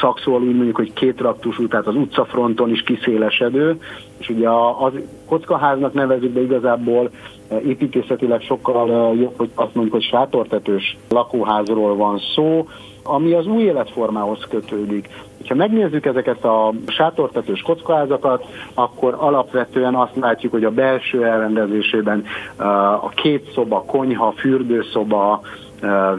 szakszóval 0.00 0.42
úgy 0.42 0.54
mondjuk, 0.54 0.76
hogy 0.76 0.92
két 0.92 1.20
raktusú, 1.20 1.68
tehát 1.68 1.86
az 1.86 1.94
utcafronton 1.94 2.70
is 2.70 2.82
kiszélesedő, 2.82 3.80
és 4.18 4.28
ugye 4.28 4.48
az 4.78 4.92
kockaháznak 5.26 5.92
nevezük, 5.92 6.34
de 6.34 6.40
igazából 6.40 7.10
eh, 7.48 7.66
építészetileg 7.66 8.40
sokkal 8.40 8.90
eh, 8.90 9.20
jobb, 9.20 9.34
hogy 9.36 9.50
azt 9.54 9.74
mondjuk, 9.74 9.94
hogy 9.94 10.04
sátortetős 10.04 10.96
lakóházról 11.08 11.96
van 11.96 12.18
szó, 12.34 12.66
ami 13.02 13.32
az 13.32 13.46
új 13.46 13.62
életformához 13.62 14.46
kötődik. 14.50 15.08
Ha 15.48 15.54
megnézzük 15.54 16.06
ezeket 16.06 16.44
a 16.44 16.72
sátortetős 16.86 17.60
kockaházakat, 17.60 18.44
akkor 18.74 19.14
alapvetően 19.18 19.94
azt 19.94 20.16
látjuk, 20.16 20.52
hogy 20.52 20.64
a 20.64 20.70
belső 20.70 21.24
elrendezésében 21.24 22.24
uh, 22.58 22.66
a 23.04 23.12
két 23.14 23.50
szoba, 23.54 23.82
konyha, 23.82 24.32
fürdőszoba, 24.36 25.40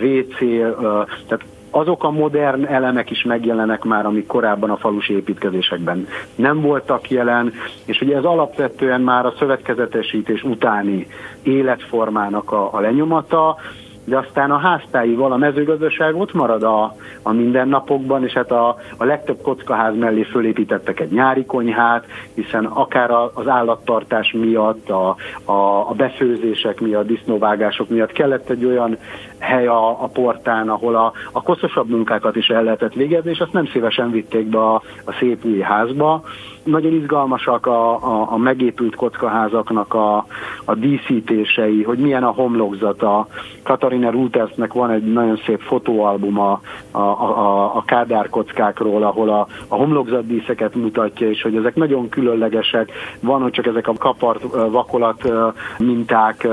WC, 0.02 0.42
uh, 0.42 1.08
tehát 1.28 1.46
azok 1.72 2.04
a 2.04 2.12
modern 2.12 2.65
elemek 2.65 3.10
is 3.10 3.24
megjelenek 3.24 3.84
már, 3.84 4.06
amik 4.06 4.28
korábban 4.28 4.70
a 4.70 4.78
falusi 4.78 5.13
építkezésekben 5.13 6.08
nem 6.36 6.62
voltak 6.62 7.10
jelen, 7.10 7.54
és 7.86 8.02
ugye 8.02 8.15
ez 8.18 8.24
alapvetően 8.24 9.02
már 9.02 9.26
a 9.26 9.34
szövetkezetesítés 9.39 10.44
utáni 10.44 11.08
életformának 11.44 12.52
a, 12.52 12.74
a 12.74 12.80
lenyomata, 12.80 13.58
de 14.06 14.18
aztán 14.18 14.52
a 14.52 14.58
háztáival 14.58 15.32
a 15.32 15.38
mezőgazdaság 15.38 16.16
ott 16.16 16.34
marad 16.34 16.64
a, 16.64 16.96
a 17.22 17.32
mindennapokban, 17.32 18.24
és 18.24 18.34
hát 18.34 18.52
a, 18.52 18.78
a 18.98 19.04
legtöbb 19.04 19.42
kockaház 19.42 19.96
mellé 19.96 20.24
fölépítettek 20.24 21.00
egy 21.00 21.12
nyári 21.12 21.46
konyhát, 21.46 22.06
hiszen 22.34 22.66
akár 22.66 23.12
az 23.34 23.48
állattartás 23.48 24.32
miatt, 24.32 24.90
a, 24.90 25.16
a, 25.44 25.90
a 25.90 25.94
befőzések 25.98 26.80
miatt, 26.80 27.08
disznóvágások 27.08 27.90
miatt 27.90 28.12
kellett 28.12 28.50
egy 28.50 28.66
olyan 28.66 28.98
hely 29.40 29.68
a, 29.68 30.04
a 30.04 30.08
portán, 30.08 30.70
ahol 30.70 30.96
a, 30.96 31.12
a 31.32 31.42
koszosabb 31.42 31.90
munkákat 31.90 32.36
is 32.36 32.48
el 32.48 32.64
lehetett 32.64 32.94
végezni, 32.94 33.30
és 33.30 33.40
azt 33.40 33.54
nem 33.54 33.68
szívesen 33.68 34.12
vitték 34.12 34.46
be 34.46 34.60
a, 34.60 34.82
a 35.06 35.12
szép 35.20 35.46
új 35.46 35.60
házba. 35.60 36.24
Nagyon 36.64 36.94
izgalmasak 36.94 37.66
a, 37.66 37.92
a, 37.92 38.28
a 38.32 38.38
megépült 38.38 38.96
kockaházaknak 38.96 39.94
a, 39.94 40.26
a 40.66 40.76
díszítései, 40.76 41.84
hogy 41.84 41.98
milyen 41.98 42.24
a 42.24 42.32
homlokzata. 42.32 43.28
Katarina 43.64 43.99
Rutersnek 44.08 44.74
van 44.74 44.90
egy 44.90 45.04
nagyon 45.04 45.40
szép 45.46 45.62
fotóalbuma 45.62 46.62
a, 46.92 47.00
a, 47.00 47.76
a 47.76 47.84
Kádár 47.86 48.30
kockákról, 48.30 49.04
ahol 49.04 49.30
a, 49.30 49.48
a 49.68 49.76
homlokzatdíszeket 49.76 50.76
mutatja, 50.76 51.30
és 51.30 51.42
hogy 51.42 51.56
ezek 51.56 51.76
nagyon 51.76 52.10
különlegesek. 52.10 52.92
Van, 53.20 53.42
hogy 53.42 53.52
csak 53.52 53.66
ezek 53.66 53.88
a 53.88 53.94
kapart 53.94 54.42
vakolat 54.72 55.32
minták 55.78 56.48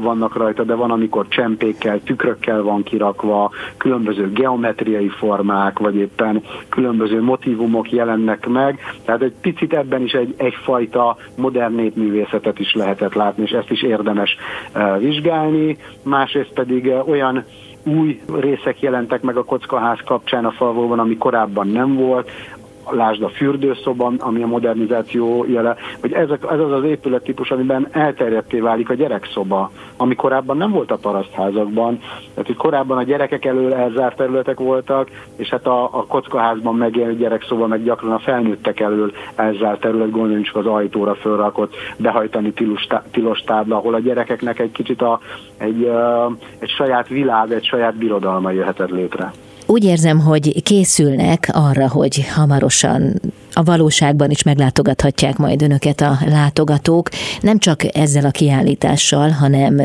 vannak 0.00 0.36
rajta, 0.36 0.62
de 0.62 0.74
van, 0.74 0.90
amikor 0.90 1.28
csempékkel, 1.28 2.00
tükrökkel 2.02 2.62
van 2.62 2.82
kirakva, 2.82 3.50
különböző 3.76 4.32
geometriai 4.32 5.08
formák, 5.08 5.78
vagy 5.78 5.94
éppen 5.94 6.42
különböző 6.68 7.22
motivumok 7.22 7.92
jelennek 7.92 8.48
meg. 8.48 8.78
Tehát 9.04 9.22
egy 9.22 9.34
picit 9.40 9.74
ebben 9.74 10.02
is 10.02 10.12
egy, 10.12 10.34
egyfajta 10.36 11.16
modern 11.36 11.74
népművészetet 11.74 12.58
is 12.58 12.74
lehetett 12.74 13.14
látni, 13.14 13.42
és 13.42 13.50
ezt 13.50 13.70
is 13.70 13.82
érdemes 13.82 14.36
vizsgálni. 14.98 15.76
Másrészt 16.02 16.52
pedig 16.52 16.69
uh, 16.72 17.08
olyan 17.08 17.44
új 17.84 18.20
részek 18.34 18.80
jelentek 18.80 19.22
meg 19.22 19.36
a 19.36 19.44
kockaház 19.44 19.98
kapcsán 20.04 20.44
a 20.44 20.50
falvóban, 20.50 20.98
ami 20.98 21.16
korábban 21.16 21.66
nem 21.66 21.94
volt, 21.94 22.30
lásd 22.90 23.22
a 23.22 23.28
fürdőszoba, 23.28 24.12
ami 24.18 24.42
a 24.42 24.46
modernizáció 24.46 25.44
jele, 25.48 25.76
hogy 26.00 26.12
ez, 26.12 26.30
ez 26.30 26.58
az 26.58 26.72
az 26.72 26.84
épülettípus, 26.84 27.50
amiben 27.50 27.88
elterjedté 27.90 28.60
válik 28.60 28.90
a 28.90 28.94
gyerekszoba, 28.94 29.70
ami 29.96 30.14
korábban 30.14 30.56
nem 30.56 30.70
volt 30.70 30.90
a 30.90 30.96
parasztházakban. 30.96 31.98
Tehát, 32.30 32.46
hogy 32.46 32.56
korábban 32.56 32.98
a 32.98 33.02
gyerekek 33.02 33.44
elől 33.44 33.74
elzárt 33.74 34.16
területek 34.16 34.58
voltak, 34.58 35.10
és 35.36 35.48
hát 35.48 35.66
a, 35.66 35.82
a 35.82 36.06
kockaházban 36.06 36.74
megjelenő 36.74 37.16
gyerekszoba 37.16 37.66
meg 37.66 37.84
gyakran 37.84 38.12
a 38.12 38.18
felnőttek 38.18 38.80
elől 38.80 39.12
elzárt 39.34 39.80
terület, 39.80 40.10
gondoljunk 40.10 40.46
csak 40.46 40.56
az 40.56 40.66
ajtóra 40.66 41.14
fölrakott 41.14 41.74
behajtani 41.96 42.52
tilos, 42.52 42.86
tilos 43.10 43.40
tábla, 43.40 43.76
ahol 43.76 43.94
a 43.94 44.00
gyerekeknek 44.00 44.58
egy 44.58 44.72
kicsit 44.72 45.02
a, 45.02 45.20
egy, 45.56 45.90
egy 46.58 46.68
saját 46.68 47.08
világ, 47.08 47.52
egy 47.52 47.64
saját 47.64 47.96
birodalma 47.96 48.50
jöhetett 48.50 48.90
létre. 48.90 49.32
Úgy 49.70 49.84
érzem, 49.84 50.18
hogy 50.18 50.62
készülnek 50.62 51.48
arra, 51.52 51.88
hogy 51.88 52.26
hamarosan 52.34 53.20
a 53.52 53.62
valóságban 53.62 54.30
is 54.30 54.42
meglátogathatják 54.42 55.36
majd 55.36 55.62
önöket 55.62 56.00
a 56.00 56.18
látogatók, 56.26 57.08
nem 57.40 57.58
csak 57.58 57.96
ezzel 57.96 58.24
a 58.24 58.30
kiállítással, 58.30 59.30
hanem, 59.30 59.80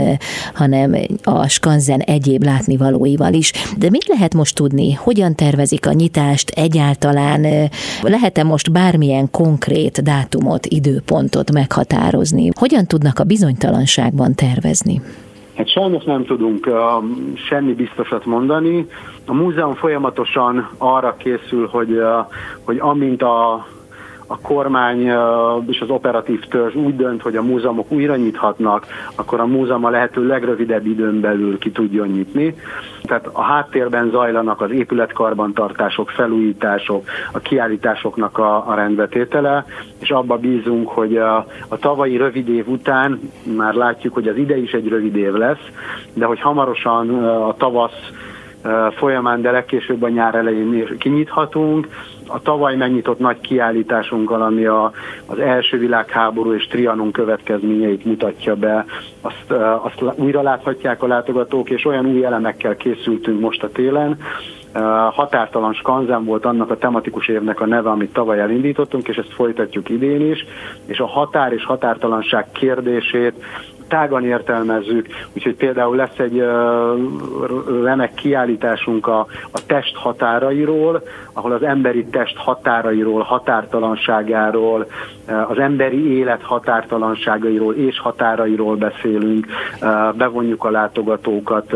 hanem 0.54 0.96
a 1.24 1.48
skanzen 1.48 2.00
egyéb 2.00 2.44
látnivalóival 2.44 3.34
is. 3.34 3.52
De 3.78 3.90
mit 3.90 4.08
lehet 4.08 4.34
most 4.34 4.56
tudni? 4.56 4.94
Hogyan 4.94 5.36
tervezik 5.36 5.88
a 5.88 5.94
nyitást 5.94 6.50
egyáltalán? 6.50 7.70
Lehet-e 8.02 8.44
most 8.44 8.72
bármilyen 8.72 9.32
konkrét 9.32 10.04
dátumot, 10.04 10.66
időpontot 10.66 11.52
meghatározni? 11.52 12.50
Hogyan 12.56 12.86
tudnak 12.86 13.20
a 13.20 13.24
bizonytalanságban 13.24 14.36
tervezni? 14.36 15.02
Hát 15.56 15.70
sajnos 15.70 16.04
nem 16.04 16.26
tudunk 16.26 16.68
uh, 16.68 16.76
semmi 17.36 17.74
biztosat 17.74 18.26
mondani. 18.26 18.88
A 19.26 19.34
múzeum 19.34 19.74
folyamatosan 19.74 20.70
arra 20.78 21.16
készül, 21.18 21.68
hogy, 21.68 21.92
uh, 21.92 22.26
hogy 22.64 22.78
amint 22.80 23.22
a 23.22 23.66
a 24.28 24.40
kormány 24.40 25.00
és 25.68 25.80
az 25.80 25.90
operatív 25.90 26.46
törzs 26.46 26.76
úgy 26.76 26.96
dönt, 26.96 27.22
hogy 27.22 27.36
a 27.36 27.42
múzeumok 27.42 27.92
újra 27.92 28.16
nyithatnak, 28.16 28.86
akkor 29.16 29.40
a 29.40 29.46
múzeum 29.46 29.86
a 29.86 29.90
lehető 29.90 30.28
legrövidebb 30.28 30.86
időn 30.86 31.20
belül 31.22 31.58
ki 31.58 31.72
tudjon 31.72 32.08
nyitni. 32.08 32.56
Tehát 33.04 33.30
a 33.32 33.42
háttérben 33.42 34.10
zajlanak 34.10 34.62
az 34.62 34.72
épületkarbantartások, 34.72 36.10
felújítások, 36.10 37.06
a 37.32 37.40
kiállításoknak 37.40 38.38
a, 38.38 38.70
a 38.70 38.74
rendbetétele, 38.74 39.66
és 40.00 40.10
abba 40.10 40.38
bízunk, 40.38 40.90
hogy 40.90 41.18
a, 41.18 41.46
a 41.68 41.78
tavalyi 41.78 42.18
rövid 42.18 42.50
év 42.50 42.68
után 42.68 43.20
már 43.58 43.74
látjuk, 43.74 44.14
hogy 44.14 44.28
az 44.28 44.38
ide 44.38 44.58
is 44.58 44.72
egy 44.72 44.88
rövid 44.88 45.16
év 45.16 45.34
lesz, 45.34 45.70
de 46.14 46.26
hogy 46.26 46.40
hamarosan 46.40 47.24
a 47.24 47.54
tavasz 47.58 48.12
folyamán, 48.96 49.42
de 49.42 49.52
legkésőbb 49.52 50.04
a 50.04 50.10
nyár 50.10 50.36
elején 50.36 50.98
kinyithatunk, 50.98 51.88
a 52.28 52.42
tavaly 52.42 52.76
megnyitott 52.76 53.20
nagy 53.20 53.40
kiállításunkkal, 53.42 54.42
ami 54.42 54.66
a, 54.66 54.92
az 55.26 55.40
első 55.40 55.78
világháború 55.78 56.54
és 56.54 56.68
Trianon 56.68 57.12
következményeit 57.12 58.06
mutatja 58.06 58.56
be, 58.56 58.86
azt, 59.22 59.52
azt 59.84 60.18
újra 60.20 60.42
láthatják 60.42 61.04
a 61.04 61.08
látogatók, 61.08 61.70
és 61.70 61.86
olyan 61.86 62.06
új 62.06 62.26
elemekkel 62.26 62.76
készültünk 62.76 63.40
most 63.40 63.64
a 63.64 63.70
télen, 63.70 64.18
határtalan 65.12 65.74
skanzen 65.74 66.26
volt 66.26 66.46
annak 66.46 66.72
a 66.72 66.78
tematikus 66.78 67.28
évnek 67.28 67.62
a 67.62 67.66
neve, 67.66 67.90
amit 67.90 68.14
tavaly 68.14 68.40
elindítottunk, 68.40 69.08
és 69.08 69.18
ezt 69.18 69.34
folytatjuk 69.34 69.90
idén 69.90 70.32
is, 70.32 70.46
és 70.86 71.00
a 71.00 71.06
határ 71.06 71.54
és 71.54 71.66
határtalanság 71.66 72.52
kérdését 72.52 73.34
tágan 73.88 74.26
értelmezzük, 74.26 75.08
úgyhogy 75.34 75.56
például 75.56 75.96
lesz 75.96 76.18
egy 76.18 76.44
remek 77.84 78.14
kiállításunk 78.14 79.08
a, 79.08 79.20
a 79.52 79.66
test 79.66 79.96
határairól, 79.96 81.02
ahol 81.34 81.52
az 81.52 81.64
emberi 81.64 82.06
test 82.06 82.38
határairól, 82.38 83.22
határtalanságáról, 83.22 84.88
az 85.48 85.60
emberi 85.60 86.18
élet 86.18 86.42
határtalanságairól 86.42 87.74
és 87.74 88.00
határairól 88.00 88.76
beszélünk, 88.76 89.46
bevonjuk 90.18 90.64
a 90.64 90.70
látogatókat 90.70 91.74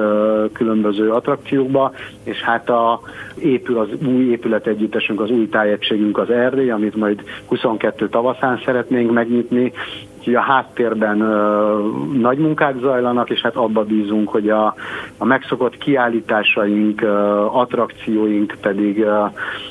különböző 0.53 1.11
attrakciókba, 1.11 1.91
és 2.23 2.41
hát 2.41 2.69
a, 2.69 3.01
épül 3.35 3.79
az 3.79 3.87
új 4.07 4.23
épület 4.23 4.67
együttesünk, 4.67 5.21
az 5.21 5.29
új 5.29 5.49
tájegységünk 5.49 6.17
az 6.17 6.29
Erdély, 6.29 6.71
amit 6.71 6.95
majd 6.95 7.23
22 7.45 8.09
tavaszán 8.09 8.61
szeretnénk 8.65 9.11
megnyitni, 9.11 9.71
Úgyhogy 10.19 10.35
a 10.35 10.41
háttérben 10.41 11.21
ö, 11.21 11.77
nagy 12.13 12.37
munkák 12.37 12.75
zajlanak, 12.79 13.29
és 13.29 13.41
hát 13.41 13.55
abba 13.55 13.83
bízunk, 13.83 14.29
hogy 14.29 14.49
a, 14.49 14.75
a 15.17 15.25
megszokott 15.25 15.77
kiállításaink, 15.77 17.01
ö, 17.01 17.45
attrakcióink 17.45 18.55
pedig 18.61 19.01
ö, 19.01 19.25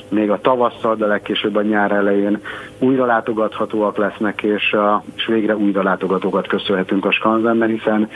még 0.09 0.29
a 0.29 0.39
tavasszal, 0.41 0.95
de 0.95 1.05
legkésőbb 1.05 1.55
a 1.55 1.61
nyár 1.61 1.91
elején 1.91 2.41
újra 2.79 3.05
látogathatóak 3.05 3.97
lesznek, 3.97 4.43
és, 4.43 4.75
és 5.15 5.25
végre 5.25 5.55
újra 5.55 5.83
látogatókat 5.83 6.47
köszönhetünk 6.47 7.05
a 7.05 7.11
Skanzenben, 7.11 7.69
hiszen 7.69 8.09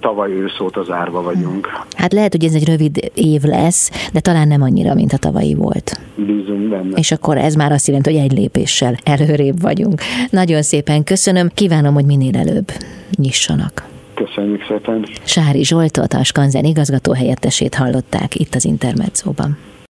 tavaly 0.00 0.32
ősz 0.32 0.60
óta 0.60 0.82
zárva 0.82 1.22
vagyunk. 1.22 1.68
Hát 1.96 2.12
lehet, 2.12 2.32
hogy 2.32 2.44
ez 2.44 2.54
egy 2.54 2.68
rövid 2.68 3.10
év 3.14 3.42
lesz, 3.42 4.08
de 4.12 4.20
talán 4.20 4.48
nem 4.48 4.62
annyira, 4.62 4.94
mint 4.94 5.12
a 5.12 5.18
tavalyi 5.18 5.54
volt. 5.54 6.00
Bízunk 6.14 6.68
benne. 6.68 6.96
És 6.96 7.12
akkor 7.12 7.36
ez 7.36 7.54
már 7.54 7.72
azt 7.72 7.86
jelenti, 7.86 8.14
hogy 8.14 8.24
egy 8.24 8.32
lépéssel 8.32 8.94
előrébb 9.04 9.60
vagyunk. 9.60 10.00
Nagyon 10.30 10.62
szépen 10.62 11.04
köszönöm, 11.04 11.48
kívánom, 11.54 11.94
hogy 11.94 12.04
minél 12.04 12.36
előbb 12.36 12.68
nyissanak. 13.16 13.86
Köszönjük 14.14 14.64
szépen. 14.68 15.06
Sári 15.24 15.64
Zsoltot, 15.64 16.12
a 16.12 16.24
Skanzen 16.24 16.64
igazgató 16.64 17.12
helyettesét 17.12 17.74
hallották 17.74 18.34
itt 18.34 18.54
az 18.54 18.64
Intermedzóban. 18.64 19.56